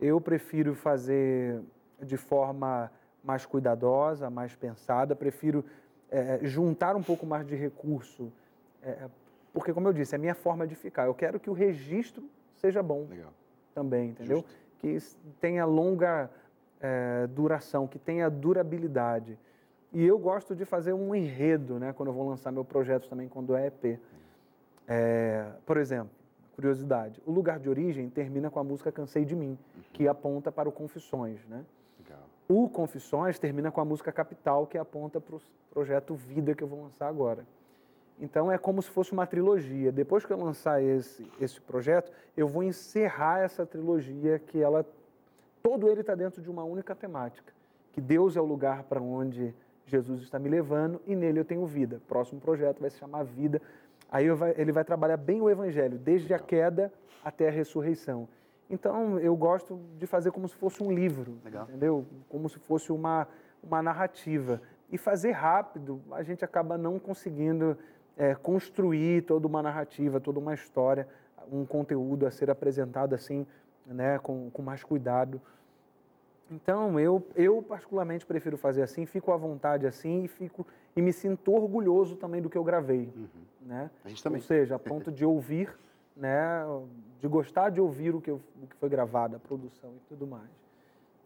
eu 0.00 0.18
prefiro 0.18 0.74
fazer 0.74 1.60
de 2.00 2.16
forma 2.16 2.90
mais 3.22 3.44
cuidadosa, 3.44 4.30
mais 4.30 4.54
pensada, 4.54 5.14
prefiro 5.14 5.62
eh, 6.10 6.40
juntar 6.42 6.96
um 6.96 7.02
pouco 7.02 7.26
mais 7.26 7.46
de 7.46 7.54
recurso, 7.54 8.32
eh, 8.82 9.08
porque, 9.52 9.72
como 9.72 9.88
eu 9.88 9.92
disse, 9.92 10.14
é 10.14 10.16
a 10.16 10.18
minha 10.18 10.34
forma 10.34 10.66
de 10.66 10.74
ficar. 10.74 11.04
Eu 11.04 11.14
quero 11.14 11.38
que 11.38 11.50
o 11.50 11.52
registro 11.52 12.28
seja 12.62 12.82
bom 12.82 13.06
Legal. 13.10 13.32
também, 13.74 14.10
entendeu? 14.10 14.38
Justo. 14.38 14.62
Que 14.78 14.98
tenha 15.40 15.64
longa 15.64 16.30
eh, 16.80 17.26
duração, 17.28 17.86
que 17.86 17.98
tenha 17.98 18.30
durabilidade. 18.30 19.38
E 19.92 20.04
eu 20.04 20.18
gosto 20.18 20.54
de 20.54 20.64
fazer 20.64 20.92
um 20.92 21.14
enredo, 21.14 21.78
né? 21.78 21.92
Quando 21.92 22.08
eu 22.08 22.12
vou 22.12 22.28
lançar 22.28 22.50
meu 22.50 22.64
projeto 22.64 23.08
também, 23.08 23.28
quando 23.28 23.54
é 23.54 23.66
EP. 23.66 24.00
Eh, 24.88 25.46
por 25.66 25.76
exemplo, 25.76 26.10
curiosidade. 26.54 27.20
O 27.26 27.32
lugar 27.32 27.58
de 27.58 27.68
origem 27.68 28.08
termina 28.08 28.50
com 28.50 28.58
a 28.58 28.64
música 28.64 28.90
Cansei 28.90 29.24
de 29.24 29.34
Mim, 29.34 29.58
que 29.92 30.08
aponta 30.08 30.50
para 30.50 30.68
o 30.68 30.72
Confissões, 30.72 31.44
né? 31.46 31.64
Legal. 31.98 32.22
O 32.48 32.68
Confissões 32.68 33.38
termina 33.38 33.70
com 33.70 33.80
a 33.80 33.84
música 33.84 34.10
Capital, 34.12 34.66
que 34.66 34.78
aponta 34.78 35.20
para 35.20 35.36
o 35.36 35.40
projeto 35.70 36.14
Vida 36.14 36.54
que 36.54 36.62
eu 36.62 36.68
vou 36.68 36.82
lançar 36.82 37.08
agora. 37.08 37.44
Então 38.22 38.52
é 38.52 38.56
como 38.56 38.80
se 38.80 38.88
fosse 38.88 39.12
uma 39.12 39.26
trilogia. 39.26 39.90
Depois 39.90 40.24
que 40.24 40.32
eu 40.32 40.38
lançar 40.38 40.80
esse, 40.80 41.26
esse 41.40 41.60
projeto, 41.60 42.12
eu 42.36 42.46
vou 42.46 42.62
encerrar 42.62 43.40
essa 43.40 43.66
trilogia 43.66 44.38
que 44.38 44.62
ela 44.62 44.86
todo 45.60 45.88
ele 45.88 46.02
está 46.02 46.14
dentro 46.14 46.40
de 46.40 46.48
uma 46.48 46.62
única 46.62 46.94
temática, 46.94 47.52
que 47.92 48.00
Deus 48.00 48.36
é 48.36 48.40
o 48.40 48.44
lugar 48.44 48.84
para 48.84 49.00
onde 49.00 49.52
Jesus 49.84 50.22
está 50.22 50.38
me 50.38 50.48
levando 50.48 51.00
e 51.04 51.16
nele 51.16 51.40
eu 51.40 51.44
tenho 51.44 51.66
vida. 51.66 52.00
Próximo 52.06 52.40
projeto 52.40 52.80
vai 52.80 52.90
se 52.90 52.98
chamar 52.98 53.24
Vida. 53.24 53.60
Aí 54.08 54.30
vai, 54.30 54.54
ele 54.56 54.70
vai 54.70 54.84
trabalhar 54.84 55.16
bem 55.16 55.40
o 55.40 55.50
evangelho, 55.50 55.98
desde 55.98 56.32
a 56.32 56.38
queda 56.38 56.92
até 57.24 57.48
a 57.48 57.50
ressurreição. 57.50 58.28
Então 58.70 59.18
eu 59.18 59.34
gosto 59.34 59.80
de 59.98 60.06
fazer 60.06 60.30
como 60.30 60.48
se 60.48 60.54
fosse 60.54 60.80
um 60.80 60.92
livro, 60.92 61.38
Legal. 61.44 61.64
entendeu? 61.64 62.06
Como 62.28 62.48
se 62.48 62.60
fosse 62.60 62.92
uma 62.92 63.26
uma 63.62 63.80
narrativa 63.80 64.60
e 64.90 64.98
fazer 64.98 65.30
rápido, 65.30 66.02
a 66.10 66.22
gente 66.22 66.44
acaba 66.44 66.76
não 66.76 66.98
conseguindo 66.98 67.78
é, 68.16 68.34
construir 68.34 69.22
toda 69.22 69.46
uma 69.46 69.62
narrativa, 69.62 70.20
toda 70.20 70.38
uma 70.38 70.54
história, 70.54 71.08
um 71.50 71.64
conteúdo 71.64 72.26
a 72.26 72.30
ser 72.30 72.50
apresentado 72.50 73.14
assim, 73.14 73.46
né, 73.86 74.18
com, 74.18 74.50
com 74.50 74.62
mais 74.62 74.84
cuidado. 74.84 75.40
Então, 76.50 77.00
eu, 77.00 77.26
eu 77.34 77.62
particularmente 77.62 78.26
prefiro 78.26 78.58
fazer 78.58 78.82
assim, 78.82 79.06
fico 79.06 79.32
à 79.32 79.36
vontade 79.36 79.86
assim 79.86 80.24
e, 80.24 80.28
fico, 80.28 80.66
e 80.94 81.00
me 81.00 81.12
sinto 81.12 81.52
orgulhoso 81.52 82.14
também 82.16 82.42
do 82.42 82.50
que 82.50 82.58
eu 82.58 82.64
gravei. 82.64 83.08
Né? 83.62 83.90
A 84.04 84.08
gente 84.08 84.22
também. 84.22 84.40
Ou 84.40 84.46
seja, 84.46 84.74
a 84.74 84.78
ponto 84.78 85.10
de 85.10 85.24
ouvir, 85.24 85.74
né, 86.14 86.62
de 87.20 87.26
gostar 87.26 87.70
de 87.70 87.80
ouvir 87.80 88.14
o 88.14 88.20
que, 88.20 88.30
eu, 88.30 88.40
o 88.62 88.66
que 88.66 88.76
foi 88.76 88.88
gravado, 88.90 89.36
a 89.36 89.38
produção 89.38 89.90
e 89.90 90.08
tudo 90.08 90.26
mais. 90.26 90.50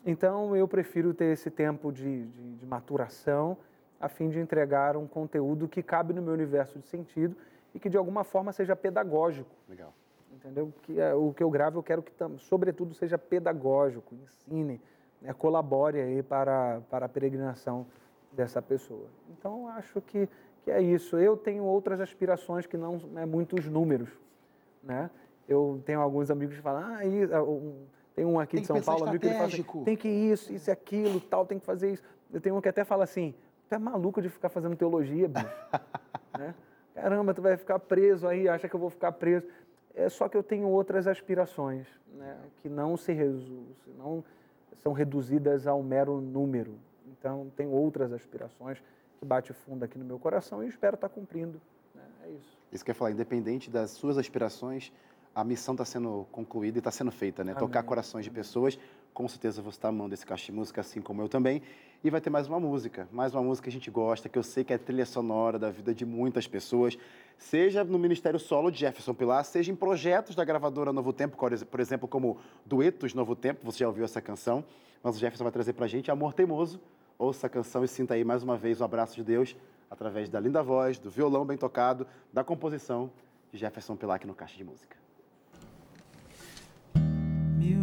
Então, 0.04 0.54
eu 0.54 0.68
prefiro 0.68 1.12
ter 1.12 1.32
esse 1.32 1.50
tempo 1.50 1.90
de, 1.90 2.26
de, 2.26 2.54
de 2.54 2.66
maturação 2.66 3.56
a 4.00 4.08
fim 4.08 4.28
de 4.28 4.38
entregar 4.38 4.96
um 4.96 5.06
conteúdo 5.06 5.66
que 5.68 5.82
cabe 5.82 6.12
no 6.12 6.22
meu 6.22 6.34
universo 6.34 6.78
de 6.78 6.86
sentido 6.86 7.36
e 7.74 7.78
que 7.78 7.88
de 7.88 7.96
alguma 7.96 8.24
forma 8.24 8.52
seja 8.52 8.76
pedagógico. 8.76 9.50
Legal. 9.68 9.92
Entendeu? 10.32 10.72
Que 10.82 11.00
é, 11.00 11.14
o 11.14 11.32
que 11.32 11.42
eu 11.42 11.50
gravo 11.50 11.78
eu 11.78 11.82
quero 11.82 12.02
que, 12.02 12.12
sobretudo, 12.38 12.94
seja 12.94 13.16
pedagógico, 13.16 14.14
ensine, 14.14 14.80
né, 15.20 15.32
colabore 15.32 16.00
aí 16.00 16.22
para, 16.22 16.80
para 16.90 17.06
a 17.06 17.08
peregrinação 17.08 17.86
dessa 18.32 18.60
pessoa. 18.60 19.06
Então, 19.30 19.66
acho 19.68 20.00
que, 20.02 20.28
que 20.62 20.70
é 20.70 20.80
isso. 20.80 21.16
Eu 21.16 21.36
tenho 21.36 21.64
outras 21.64 22.00
aspirações 22.00 22.66
que 22.66 22.76
não 22.76 22.98
é 23.16 23.24
muitos 23.24 23.66
números, 23.66 24.10
né? 24.82 25.10
Eu 25.48 25.80
tenho 25.86 26.00
alguns 26.00 26.30
amigos 26.30 26.56
que 26.56 26.62
falam, 26.62 26.84
ah, 26.84 27.04
e, 27.06 27.32
ah, 27.32 27.42
um- 27.42 27.86
tem 28.14 28.24
um 28.24 28.38
aqui 28.40 28.56
Tem 28.56 28.60
de 28.62 28.66
São 28.66 28.80
Paulo, 28.82 29.04
amigo 29.08 29.20
que 29.20 29.26
ele 29.26 29.34
fala 29.34 29.46
assim, 29.46 29.84
tem 29.84 29.96
que 29.96 30.08
isso, 30.08 30.52
isso 30.52 30.68
e 30.68 30.72
aquilo, 30.72 31.20
tal, 31.20 31.46
tem 31.46 31.58
que 31.58 31.64
fazer 31.64 31.92
isso. 31.92 32.02
Eu 32.32 32.40
tenho 32.40 32.56
um 32.56 32.60
que 32.60 32.68
até 32.68 32.84
fala 32.84 33.04
assim, 33.04 33.34
tu 33.68 33.74
é 33.74 33.78
maluco 33.78 34.22
de 34.22 34.28
ficar 34.28 34.48
fazendo 34.48 34.76
teologia, 34.76 35.28
bicho? 35.28 35.46
né? 36.38 36.54
Caramba, 36.94 37.34
tu 37.34 37.42
vai 37.42 37.56
ficar 37.56 37.78
preso 37.78 38.26
aí, 38.26 38.48
acha 38.48 38.68
que 38.68 38.74
eu 38.74 38.80
vou 38.80 38.90
ficar 38.90 39.12
preso. 39.12 39.46
É 39.94 40.08
só 40.08 40.28
que 40.28 40.36
eu 40.36 40.42
tenho 40.42 40.68
outras 40.68 41.06
aspirações, 41.06 41.86
né? 42.14 42.36
que 42.62 42.68
não 42.68 42.96
se 42.96 43.14
não 43.98 44.24
são 44.82 44.92
reduzidas 44.92 45.66
ao 45.66 45.82
mero 45.82 46.20
número. 46.20 46.74
Então, 47.06 47.50
tenho 47.56 47.70
outras 47.70 48.12
aspirações 48.12 48.82
que 49.18 49.24
bate 49.24 49.52
fundo 49.52 49.84
aqui 49.84 49.98
no 49.98 50.04
meu 50.04 50.18
coração 50.18 50.62
e 50.62 50.68
espero 50.68 50.94
estar 50.94 51.08
cumprindo. 51.08 51.60
né? 51.94 52.02
É 52.24 52.30
isso. 52.30 52.58
Isso 52.72 52.84
quer 52.84 52.94
falar, 52.94 53.10
independente 53.10 53.70
das 53.70 53.90
suas 53.90 54.18
aspirações, 54.18 54.92
a 55.34 55.42
missão 55.44 55.74
está 55.74 55.84
sendo 55.84 56.26
concluída 56.30 56.78
e 56.78 56.80
está 56.80 56.90
sendo 56.90 57.10
feita, 57.10 57.42
né? 57.44 57.54
Tocar 57.54 57.80
Amém. 57.80 57.88
corações 57.88 58.24
de 58.24 58.30
pessoas. 58.30 58.78
Com 59.16 59.26
certeza 59.26 59.62
você 59.62 59.78
está 59.78 59.88
amando 59.88 60.12
esse 60.12 60.26
caixa 60.26 60.44
de 60.44 60.52
música, 60.52 60.82
assim 60.82 61.00
como 61.00 61.22
eu 61.22 61.28
também. 61.28 61.62
E 62.04 62.10
vai 62.10 62.20
ter 62.20 62.28
mais 62.28 62.46
uma 62.48 62.60
música, 62.60 63.08
mais 63.10 63.32
uma 63.34 63.42
música 63.42 63.64
que 63.64 63.70
a 63.70 63.72
gente 63.72 63.90
gosta, 63.90 64.28
que 64.28 64.38
eu 64.38 64.42
sei 64.42 64.62
que 64.62 64.74
é 64.74 64.76
trilha 64.76 65.06
sonora 65.06 65.58
da 65.58 65.70
vida 65.70 65.94
de 65.94 66.04
muitas 66.04 66.46
pessoas, 66.46 66.98
seja 67.38 67.82
no 67.82 67.98
Ministério 67.98 68.38
Solo 68.38 68.70
de 68.70 68.78
Jefferson 68.80 69.14
Pilar, 69.14 69.42
seja 69.42 69.72
em 69.72 69.74
projetos 69.74 70.36
da 70.36 70.44
gravadora 70.44 70.92
Novo 70.92 71.14
Tempo, 71.14 71.34
por 71.34 71.50
ex- 71.50 71.64
por 71.64 71.80
exemplo, 71.80 72.06
como 72.06 72.36
Duetos 72.66 73.14
Novo 73.14 73.34
Tempo, 73.34 73.64
você 73.64 73.78
já 73.78 73.88
ouviu 73.88 74.04
essa 74.04 74.20
canção, 74.20 74.62
mas 75.02 75.16
o 75.16 75.18
Jefferson 75.18 75.44
vai 75.44 75.52
trazer 75.52 75.72
pra 75.72 75.86
gente 75.86 76.10
Amor 76.10 76.34
Teimoso. 76.34 76.78
Ouça 77.18 77.46
a 77.46 77.50
canção 77.50 77.82
e 77.82 77.88
sinta 77.88 78.12
aí 78.12 78.22
mais 78.22 78.42
uma 78.42 78.58
vez 78.58 78.82
o 78.82 78.84
abraço 78.84 79.14
de 79.14 79.24
Deus 79.24 79.56
através 79.90 80.28
da 80.28 80.38
linda 80.38 80.62
voz, 80.62 80.98
do 80.98 81.08
violão 81.08 81.46
bem 81.46 81.56
tocado, 81.56 82.06
da 82.30 82.44
composição 82.44 83.10
de 83.50 83.56
Jefferson 83.56 83.96
Pilar 83.96 84.16
aqui 84.16 84.26
no 84.26 84.34
Caixa 84.34 84.58
de 84.58 84.64
Música. 84.64 85.05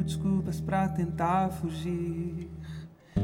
Desculpas 0.06 0.60
pra 0.60 0.88
tentar 0.90 1.50
fugir, 1.50 2.50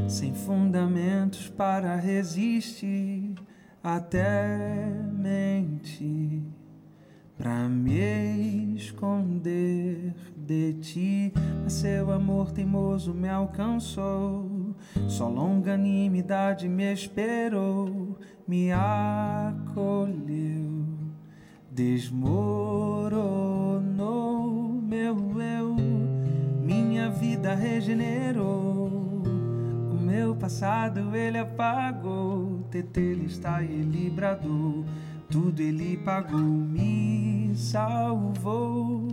sem 0.07 0.33
fundamentos 0.33 1.49
para 1.49 1.95
resistir, 1.97 3.35
até 3.83 4.89
mentir, 5.11 6.41
pra 7.37 7.67
me 7.67 8.75
esconder 8.75 10.15
de 10.37 10.73
ti. 10.75 11.33
Mas 11.63 11.73
seu 11.73 12.11
amor 12.11 12.51
teimoso 12.51 13.13
me 13.13 13.29
alcançou, 13.29 14.75
sua 15.07 15.27
longanimidade 15.27 16.67
me 16.67 16.93
esperou, 16.93 18.17
me 18.47 18.71
acolheu. 18.71 20.19
Desmoronou 21.71 23.29
meu 24.89 25.39
eu, 25.39 25.58
vida 27.19 27.53
regenerou. 27.53 28.87
O 29.91 29.99
meu 30.01 30.33
passado 30.35 31.13
ele 31.13 31.37
apagou, 31.37 32.65
Tetele 32.71 33.25
está 33.25 33.61
ele 33.61 34.09
bradou, 34.09 34.85
tudo 35.29 35.61
ele 35.61 35.97
pagou, 35.97 36.39
me 36.39 37.51
salvou. 37.55 39.05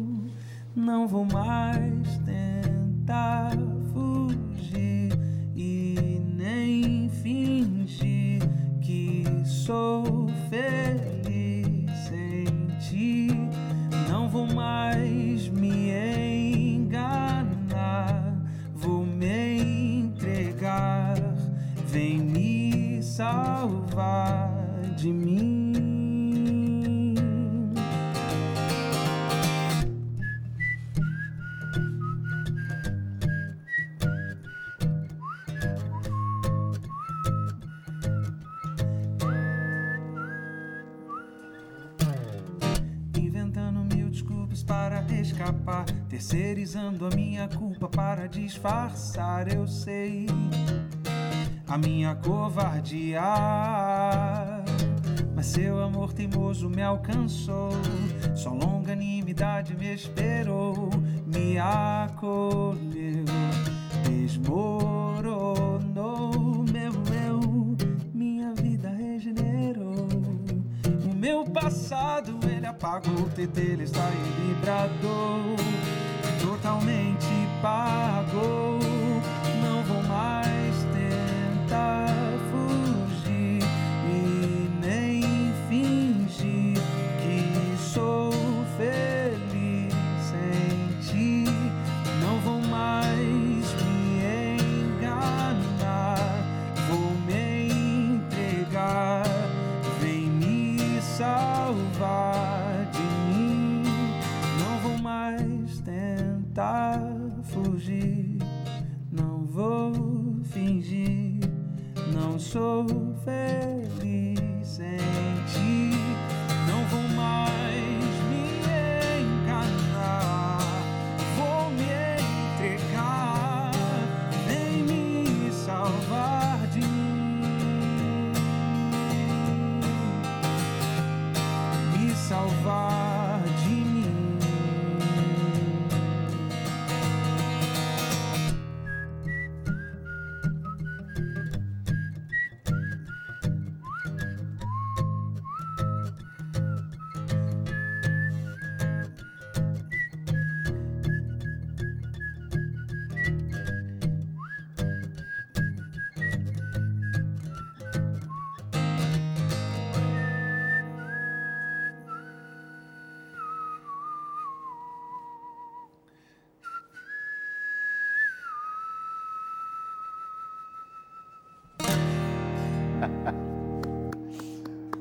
Não 0.75 1.09
vou 1.09 1.25
mais 1.25 2.17
tentar 2.19 3.53
fugir 3.93 5.11
e 5.57 6.23
nem 6.37 7.09
fingir 7.09 8.41
que 8.81 9.25
sou 9.45 10.29
feliz 10.49 11.91
sem 12.09 12.45
ti. 12.79 13.29
Não 14.09 14.29
vou 14.29 14.47
mais 14.47 15.26
salvar 23.17 24.51
de 24.95 25.11
mim. 25.11 25.73
Inventando 43.19 43.95
mil 43.95 44.11
desculpas 44.11 44.63
para 44.63 45.01
escapar, 45.19 45.87
terceirizando 46.11 47.07
a 47.07 47.11
minha 47.17 47.49
culpa 47.49 47.89
para 47.89 48.27
disfarçar. 48.27 49.51
Eu 49.51 49.67
sei 49.67 50.27
a 51.69 51.77
minha 51.77 52.15
covardia, 52.15 53.23
mas 55.35 55.47
seu 55.47 55.83
amor 55.83 56.13
teimoso 56.13 56.71
me 56.71 56.83
alcançou, 56.83 57.71
sua 58.35 58.53
longanimidade 58.53 59.77
me 59.77 59.93
esperou, 59.93 60.91
me 61.27 61.59
acolheu, 61.59 63.25
desmoronou 64.05 65.67
meu 66.73 66.93
eu, 67.27 67.77
minha 68.15 68.55
vida 68.55 68.89
regenerou. 68.89 70.09
O 71.11 71.15
meu 71.15 71.45
passado 71.45 72.39
ele 72.49 72.67
apagou, 72.67 73.29
está 73.83 74.09
ele 74.09 74.55
bradou, 74.61 75.57
totalmente 76.41 77.27
pagou. 77.61 78.16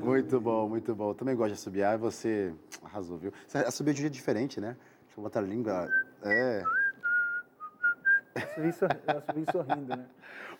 Muito 0.02 0.40
bom, 0.40 0.68
muito 0.68 0.94
bom. 0.94 1.10
Eu 1.10 1.14
também 1.14 1.34
gosto 1.34 1.48
de 1.48 1.54
assobiar 1.54 1.94
e 1.94 1.98
você 1.98 2.52
arrasou, 2.82 3.18
viu? 3.18 3.32
Você 3.46 3.58
assobiou 3.58 3.92
de 3.94 4.00
um 4.00 4.02
jeito 4.02 4.12
diferente, 4.12 4.60
né? 4.60 4.76
Deixa 5.06 5.18
eu 5.18 5.22
botar 5.22 5.40
a 5.40 5.42
língua. 5.42 5.88
É. 6.22 6.62
Eu 9.08 9.18
assobio 9.18 9.44
sorrindo, 9.50 9.96
né? 9.96 10.04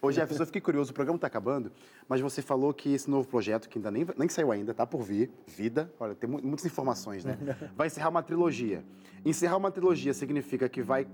Ô, 0.00 0.10
Jefferson, 0.10 0.42
eu 0.42 0.46
fiquei 0.46 0.60
curioso, 0.60 0.90
o 0.90 0.94
programa 0.94 1.16
está 1.16 1.26
acabando, 1.26 1.70
mas 2.08 2.20
você 2.20 2.40
falou 2.42 2.72
que 2.72 2.92
esse 2.94 3.08
novo 3.10 3.28
projeto, 3.28 3.68
que 3.68 3.78
ainda 3.78 3.90
nem, 3.90 4.06
nem 4.16 4.28
saiu 4.28 4.50
ainda, 4.50 4.72
tá 4.74 4.86
por 4.86 5.02
vir, 5.02 5.30
Vida, 5.46 5.90
olha, 6.00 6.14
tem 6.14 6.28
mu- 6.28 6.40
muitas 6.42 6.64
informações, 6.66 7.24
né? 7.24 7.36
Vai 7.76 7.86
encerrar 7.86 8.08
uma 8.08 8.22
trilogia. 8.22 8.82
Encerrar 9.24 9.56
uma 9.56 9.70
trilogia 9.70 10.12
significa 10.14 10.68
que 10.68 10.82
vai 10.82 11.06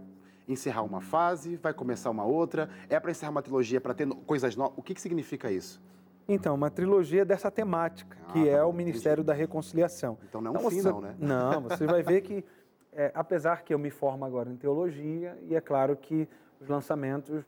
encerrar 0.49 0.83
uma 0.83 1.01
fase, 1.01 1.57
vai 1.57 1.73
começar 1.73 2.11
uma 2.11 2.25
outra, 2.25 2.69
é 2.89 2.99
para 2.99 3.11
encerrar 3.11 3.31
uma 3.31 3.43
trilogia 3.43 3.81
para 3.81 3.95
ter 3.95 4.07
coisas 4.27 4.55
novas. 4.57 4.75
O 4.77 4.83
que, 4.83 4.95
que 4.95 5.01
significa 5.01 5.51
isso? 5.51 5.81
Então, 6.29 6.55
uma 6.55 6.71
trilogia 6.71 7.25
dessa 7.25 7.51
temática, 7.51 8.17
Ah, 8.29 8.33
que 8.33 8.45
tá 8.45 8.49
é 8.51 8.63
o 8.63 8.73
Ministério 8.73 9.25
da 9.25 9.33
Reconciliação. 9.35 10.19
Então 10.29 10.41
não 10.41 10.55
é 10.55 10.59
um 10.59 10.71
fim, 10.71 10.81
você- 10.81 10.89
não, 10.91 11.01
né? 11.01 11.15
Não, 11.19 11.61
você 11.63 11.87
vai 11.87 12.03
ver 12.03 12.21
que, 12.23 12.45
é, 12.93 13.11
apesar 13.15 13.63
que 13.63 13.75
eu 13.75 13.79
me 13.79 13.91
formo 13.91 14.25
agora 14.25 14.49
em 14.51 14.57
teologia, 14.57 15.37
e 15.49 15.55
é 15.55 15.61
claro 15.61 15.97
que 15.97 16.29
os 16.61 16.69
lançamentos, 16.69 17.45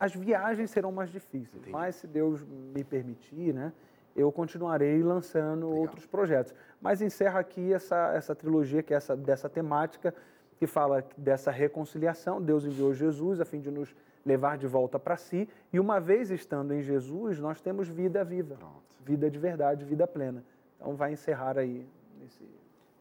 as 0.00 0.14
viagens 0.14 0.70
serão 0.70 0.90
mais 0.90 1.10
difíceis, 1.10 1.62
mas 1.68 1.96
se 1.96 2.06
Deus 2.06 2.42
me 2.44 2.82
permitir, 2.82 3.52
né, 3.54 3.72
eu 4.16 4.30
continuarei 4.32 5.02
lançando 5.02 5.68
outros 5.68 6.06
projetos. 6.06 6.54
Mas 6.80 7.02
encerra 7.02 7.40
aqui 7.40 7.72
essa, 7.72 8.12
essa 8.14 8.34
trilogia, 8.34 8.82
que 8.82 8.94
é 8.94 8.96
essa, 8.96 9.16
dessa 9.16 9.48
temática, 9.48 10.14
que 10.56 10.66
fala 10.68 11.04
dessa 11.18 11.50
reconciliação. 11.50 12.40
Deus 12.40 12.64
enviou 12.64 12.94
Jesus 12.94 13.40
a 13.40 13.44
fim 13.44 13.60
de 13.60 13.70
nos 13.72 13.94
levar 14.24 14.56
de 14.58 14.66
volta 14.66 14.98
para 14.98 15.16
si, 15.16 15.48
e 15.72 15.78
uma 15.78 16.00
vez 16.00 16.30
estando 16.30 16.72
em 16.72 16.82
Jesus, 16.82 17.38
nós 17.38 17.60
temos 17.60 17.88
vida 17.88 18.24
viva, 18.24 18.56
vida 19.04 19.30
de 19.30 19.38
verdade, 19.38 19.84
vida 19.84 20.06
plena. 20.06 20.44
Então 20.80 20.94
vai 20.94 21.12
encerrar 21.12 21.58
aí 21.58 21.86
nesse, 22.20 22.42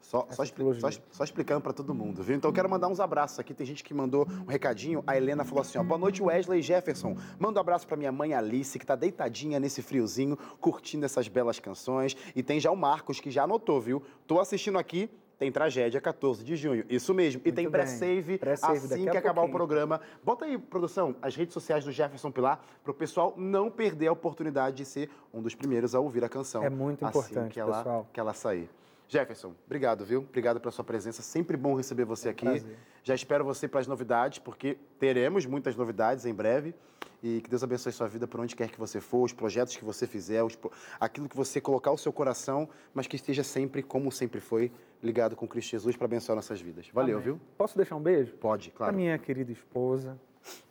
Só, 0.01 0.27
só, 0.29 0.43
expli- 0.43 0.65
só 0.79 0.89
só 1.11 1.23
explicando 1.23 1.61
para 1.61 1.71
todo 1.71 1.93
mundo, 1.93 2.21
viu? 2.21 2.35
Então 2.35 2.49
eu 2.49 2.53
quero 2.53 2.69
mandar 2.69 2.89
uns 2.89 2.99
abraços 2.99 3.39
aqui. 3.39 3.53
Tem 3.53 3.65
gente 3.65 3.83
que 3.85 3.93
mandou 3.93 4.27
um 4.45 4.49
recadinho. 4.49 5.01
A 5.07 5.15
Helena 5.15 5.45
falou 5.45 5.61
assim: 5.61 5.77
ó, 5.77 5.83
boa 5.83 5.97
noite, 5.97 6.21
Wesley 6.21 6.61
Jefferson. 6.61 7.15
Manda 7.39 7.59
um 7.59 7.61
abraço 7.61 7.87
para 7.87 7.95
minha 7.95 8.11
mãe 8.11 8.33
Alice, 8.33 8.77
que 8.77 8.85
tá 8.85 8.95
deitadinha 8.95 9.59
nesse 9.61 9.81
friozinho, 9.81 10.37
curtindo 10.59 11.05
essas 11.05 11.29
belas 11.29 11.57
canções. 11.59 12.17
E 12.35 12.43
tem 12.43 12.59
já 12.59 12.69
o 12.69 12.75
Marcos, 12.75 13.19
que 13.21 13.31
já 13.31 13.43
anotou, 13.43 13.79
viu? 13.79 14.03
Tô 14.27 14.39
assistindo 14.41 14.77
aqui. 14.77 15.09
Tem 15.43 15.51
tragédia 15.51 15.99
14 15.99 16.41
de 16.41 16.55
junho. 16.55 16.85
Isso 16.89 17.13
mesmo. 17.13 17.41
E 17.41 17.47
Muito 17.47 17.55
tem 17.55 17.65
bem. 17.65 17.71
pré-save 17.71 18.37
Pré-save 18.37 18.77
assim 18.77 19.03
que 19.03 19.17
acabar 19.17 19.41
o 19.41 19.49
programa. 19.49 19.99
Bota 20.23 20.45
aí, 20.45 20.57
produção, 20.57 21.13
as 21.21 21.35
redes 21.35 21.53
sociais 21.53 21.83
do 21.83 21.91
Jefferson 21.91 22.31
Pilar, 22.31 22.61
pro 22.81 22.93
pessoal 22.93 23.33
não 23.35 23.69
perder 23.69 24.07
a 24.07 24.13
oportunidade 24.13 24.77
de 24.77 24.85
ser 24.85 25.09
um 25.33 25.41
dos 25.41 25.53
primeiros 25.53 25.93
a 25.93 25.99
ouvir 25.99 26.23
a 26.23 26.29
canção. 26.29 26.63
É 26.63 26.69
muito 26.69 27.05
assim 27.05 27.19
importante, 27.19 27.53
que 27.55 27.59
ela, 27.59 27.77
pessoal. 27.77 28.07
que 28.13 28.19
ela 28.21 28.33
sair. 28.33 28.69
Jefferson, 29.13 29.53
obrigado, 29.67 30.03
viu? 30.03 30.21
Obrigado 30.21 30.59
pela 30.59 30.71
sua 30.71 30.83
presença. 30.83 31.21
Sempre 31.21 31.55
bom 31.55 31.75
receber 31.75 32.03
você 32.03 32.29
aqui. 32.29 32.47
É 32.47 32.51
prazer. 32.51 32.77
Já 33.03 33.13
espero 33.13 33.45
você 33.45 33.67
para 33.67 33.79
as 33.79 33.85
novidades, 33.87 34.39
porque 34.39 34.75
teremos 34.97 35.45
muitas 35.45 35.75
novidades 35.75 36.25
em 36.25 36.33
breve. 36.33 36.73
E 37.21 37.39
que 37.41 37.49
Deus 37.49 37.63
abençoe 37.63 37.91
sua 37.93 38.07
vida 38.07 38.27
por 38.27 38.39
onde 38.41 38.53
quer 38.55 38.69
que 38.69 38.77
você 38.79 38.99
for, 38.99 39.23
os 39.23 39.31
projetos 39.31 39.77
que 39.77 39.85
você 39.85 40.05
fizer, 40.07 40.43
os 40.43 40.57
aquilo 40.99 41.29
que 41.29 41.37
você 41.37 41.61
colocar 41.61 41.91
o 41.91 41.97
seu 41.97 42.11
coração, 42.11 42.67
mas 42.93 43.07
que 43.07 43.15
esteja 43.15 43.43
sempre, 43.43 43.81
como 43.83 44.11
sempre 44.11 44.41
foi, 44.41 44.71
ligado 45.01 45.33
com 45.35 45.47
Cristo 45.47 45.69
Jesus 45.71 45.95
para 45.95 46.05
abençoar 46.05 46.35
nossas 46.35 46.59
vidas. 46.59 46.89
Valeu, 46.91 47.17
Amém. 47.19 47.23
viu? 47.23 47.39
Posso 47.57 47.77
deixar 47.77 47.95
um 47.95 48.01
beijo? 48.01 48.33
Pode, 48.33 48.71
Para 48.71 48.77
claro. 48.77 48.95
minha 48.95 49.17
querida 49.17 49.51
esposa, 49.53 50.19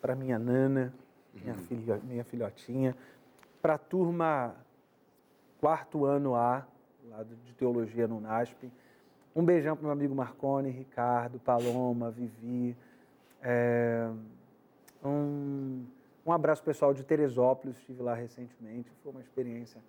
para 0.01 0.15
minha 0.15 0.39
nana, 0.39 0.93
minha, 1.33 1.55
Uhum. 1.55 1.61
filha, 1.61 2.01
minha 2.05 2.25
filhotinha, 2.25 2.95
para 3.63 3.75
a 3.75 3.79
turma 3.79 4.55
quarto 5.59 6.05
ano 6.05 6.35
A, 6.35 6.67
lá 7.09 7.23
do- 7.23 7.37
de 7.37 7.53
teologia 7.55 8.07
no 8.07 8.21
NASP. 8.21 8.71
Um 9.35 9.45
beijão 9.45 9.75
para 9.77 9.85
meu 9.85 9.93
amigo 9.93 10.15
Marcone, 10.15 10.71
Ricardo, 10.71 11.39
Paloma, 11.39 12.11
Vivi. 12.11 12.77
É, 13.43 14.09
um, 15.05 15.85
um 16.25 16.33
abraço 16.33 16.63
pessoal 16.63 16.93
de 16.95 17.03
Teresópolis, 17.03 17.77
estive 17.79 18.03
lá 18.03 18.15
recentemente, 18.15 18.91
foi 19.03 19.13
uma 19.13 19.21
experiência 19.21 19.81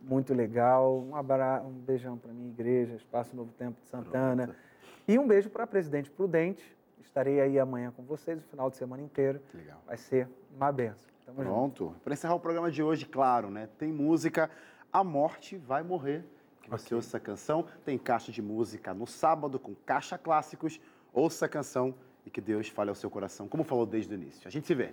muito 0.00 0.34
legal. 0.34 1.00
Um, 1.00 1.14
abra, 1.16 1.62
um 1.62 1.72
beijão 1.72 2.16
para 2.18 2.32
minha 2.32 2.48
igreja, 2.50 2.94
Espaço 2.94 3.34
Novo 3.34 3.52
Tempo 3.52 3.80
de 3.80 3.88
Santana. 3.88 4.54
E 5.06 5.18
um 5.18 5.26
beijo 5.26 5.48
para 5.48 5.64
a 5.64 5.66
Presidente 5.66 6.10
Prudente. 6.10 6.76
Estarei 7.00 7.40
aí 7.40 7.58
amanhã 7.58 7.90
com 7.96 8.02
vocês 8.02 8.38
o 8.38 8.42
final 8.48 8.68
de 8.68 8.76
semana 8.76 9.02
inteiro. 9.02 9.40
Legal. 9.54 9.80
Vai 9.86 9.96
ser 9.96 10.28
uma 10.54 10.70
benção. 10.70 11.08
Tamo. 11.24 11.38
Pronto. 11.42 11.94
Para 12.04 12.12
encerrar 12.12 12.34
o 12.34 12.40
programa 12.40 12.70
de 12.70 12.82
hoje, 12.82 13.06
claro, 13.06 13.50
né? 13.50 13.68
Tem 13.78 13.90
música 13.92 14.50
A 14.92 15.02
Morte 15.02 15.56
Vai 15.56 15.82
Morrer. 15.82 16.24
Você 16.68 16.94
ouça 16.94 17.08
essa 17.08 17.20
canção. 17.20 17.64
Tem 17.84 17.96
caixa 17.98 18.30
de 18.30 18.42
música 18.42 18.92
no 18.92 19.06
sábado 19.06 19.58
com 19.58 19.74
caixa 19.74 20.18
clássicos. 20.18 20.80
Ouça 21.12 21.46
a 21.46 21.48
canção 21.48 21.94
e 22.26 22.30
que 22.30 22.40
Deus 22.40 22.68
fale 22.68 22.90
ao 22.90 22.94
seu 22.94 23.10
coração, 23.10 23.48
como 23.48 23.64
falou 23.64 23.86
desde 23.86 24.12
o 24.12 24.16
início. 24.16 24.46
A 24.46 24.50
gente 24.50 24.66
se 24.66 24.74
vê. 24.74 24.92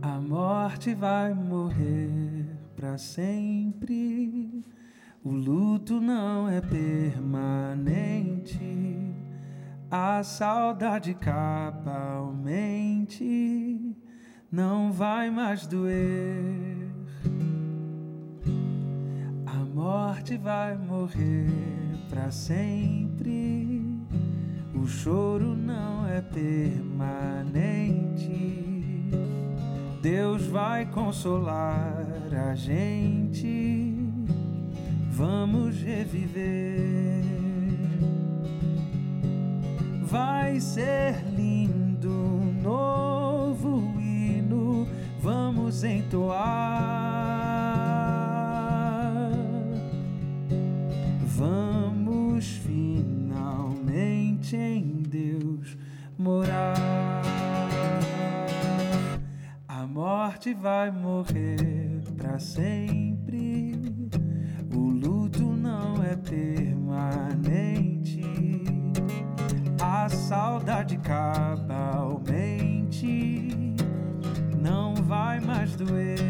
A 0.00 0.18
morte 0.18 0.94
vai 0.94 1.34
morrer 1.34 2.46
para 2.74 2.96
sempre. 2.96 4.64
O 5.22 5.30
luto 5.30 6.00
não 6.00 6.48
é 6.48 6.60
permanente. 6.60 8.02
A 9.90 10.22
saudade 10.24 11.12
cabalmente 11.14 12.34
não 14.50 14.90
vai 14.90 15.30
mais 15.30 15.66
doer. 15.66 16.71
Morte 19.82 20.38
vai 20.38 20.76
morrer 20.76 21.50
para 22.08 22.30
sempre. 22.30 23.82
O 24.72 24.86
choro 24.86 25.56
não 25.56 26.06
é 26.06 26.20
permanente. 26.20 27.50
Deus 30.00 30.46
vai 30.46 30.86
consolar 30.86 32.06
a 32.48 32.54
gente. 32.54 33.92
Vamos 35.10 35.82
reviver. 35.82 37.24
Vai 40.04 40.60
ser 40.60 41.24
lindo 41.34 42.08
um 42.08 42.62
novo 42.62 44.00
hino. 44.00 44.86
Vamos 45.20 45.82
entoar. 45.82 47.41
Vamos 51.42 52.46
finalmente 52.58 54.54
em 54.54 55.02
Deus 55.02 55.76
morar. 56.16 57.20
A 59.66 59.84
morte 59.84 60.54
vai 60.54 60.92
morrer 60.92 62.00
para 62.16 62.38
sempre. 62.38 63.74
O 64.72 64.78
luto 64.78 65.42
não 65.42 66.00
é 66.04 66.14
permanente. 66.14 67.02
A 69.80 70.08
saudade 70.08 70.96
cabalmente 70.98 71.66
não 74.62 74.94
vai 74.94 75.40
mais 75.40 75.74
doer. 75.74 76.20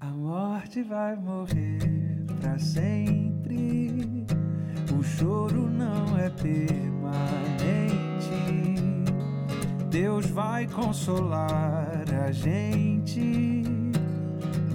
A 0.00 0.08
morte 0.08 0.82
vai 0.82 1.14
morrer 1.14 1.93
para 2.44 2.58
sempre. 2.58 4.26
O 4.92 5.02
choro 5.02 5.66
não 5.70 6.18
é 6.18 6.28
permanente. 6.28 7.54
Deus 9.90 10.26
vai 10.26 10.66
consolar 10.66 12.04
a 12.26 12.30
gente. 12.30 13.62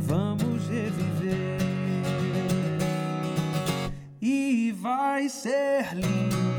Vamos 0.02 0.68
reviver. 0.68 1.60
E 4.20 4.76
vai 4.82 5.30
ser 5.30 5.94
lindo 5.94 6.59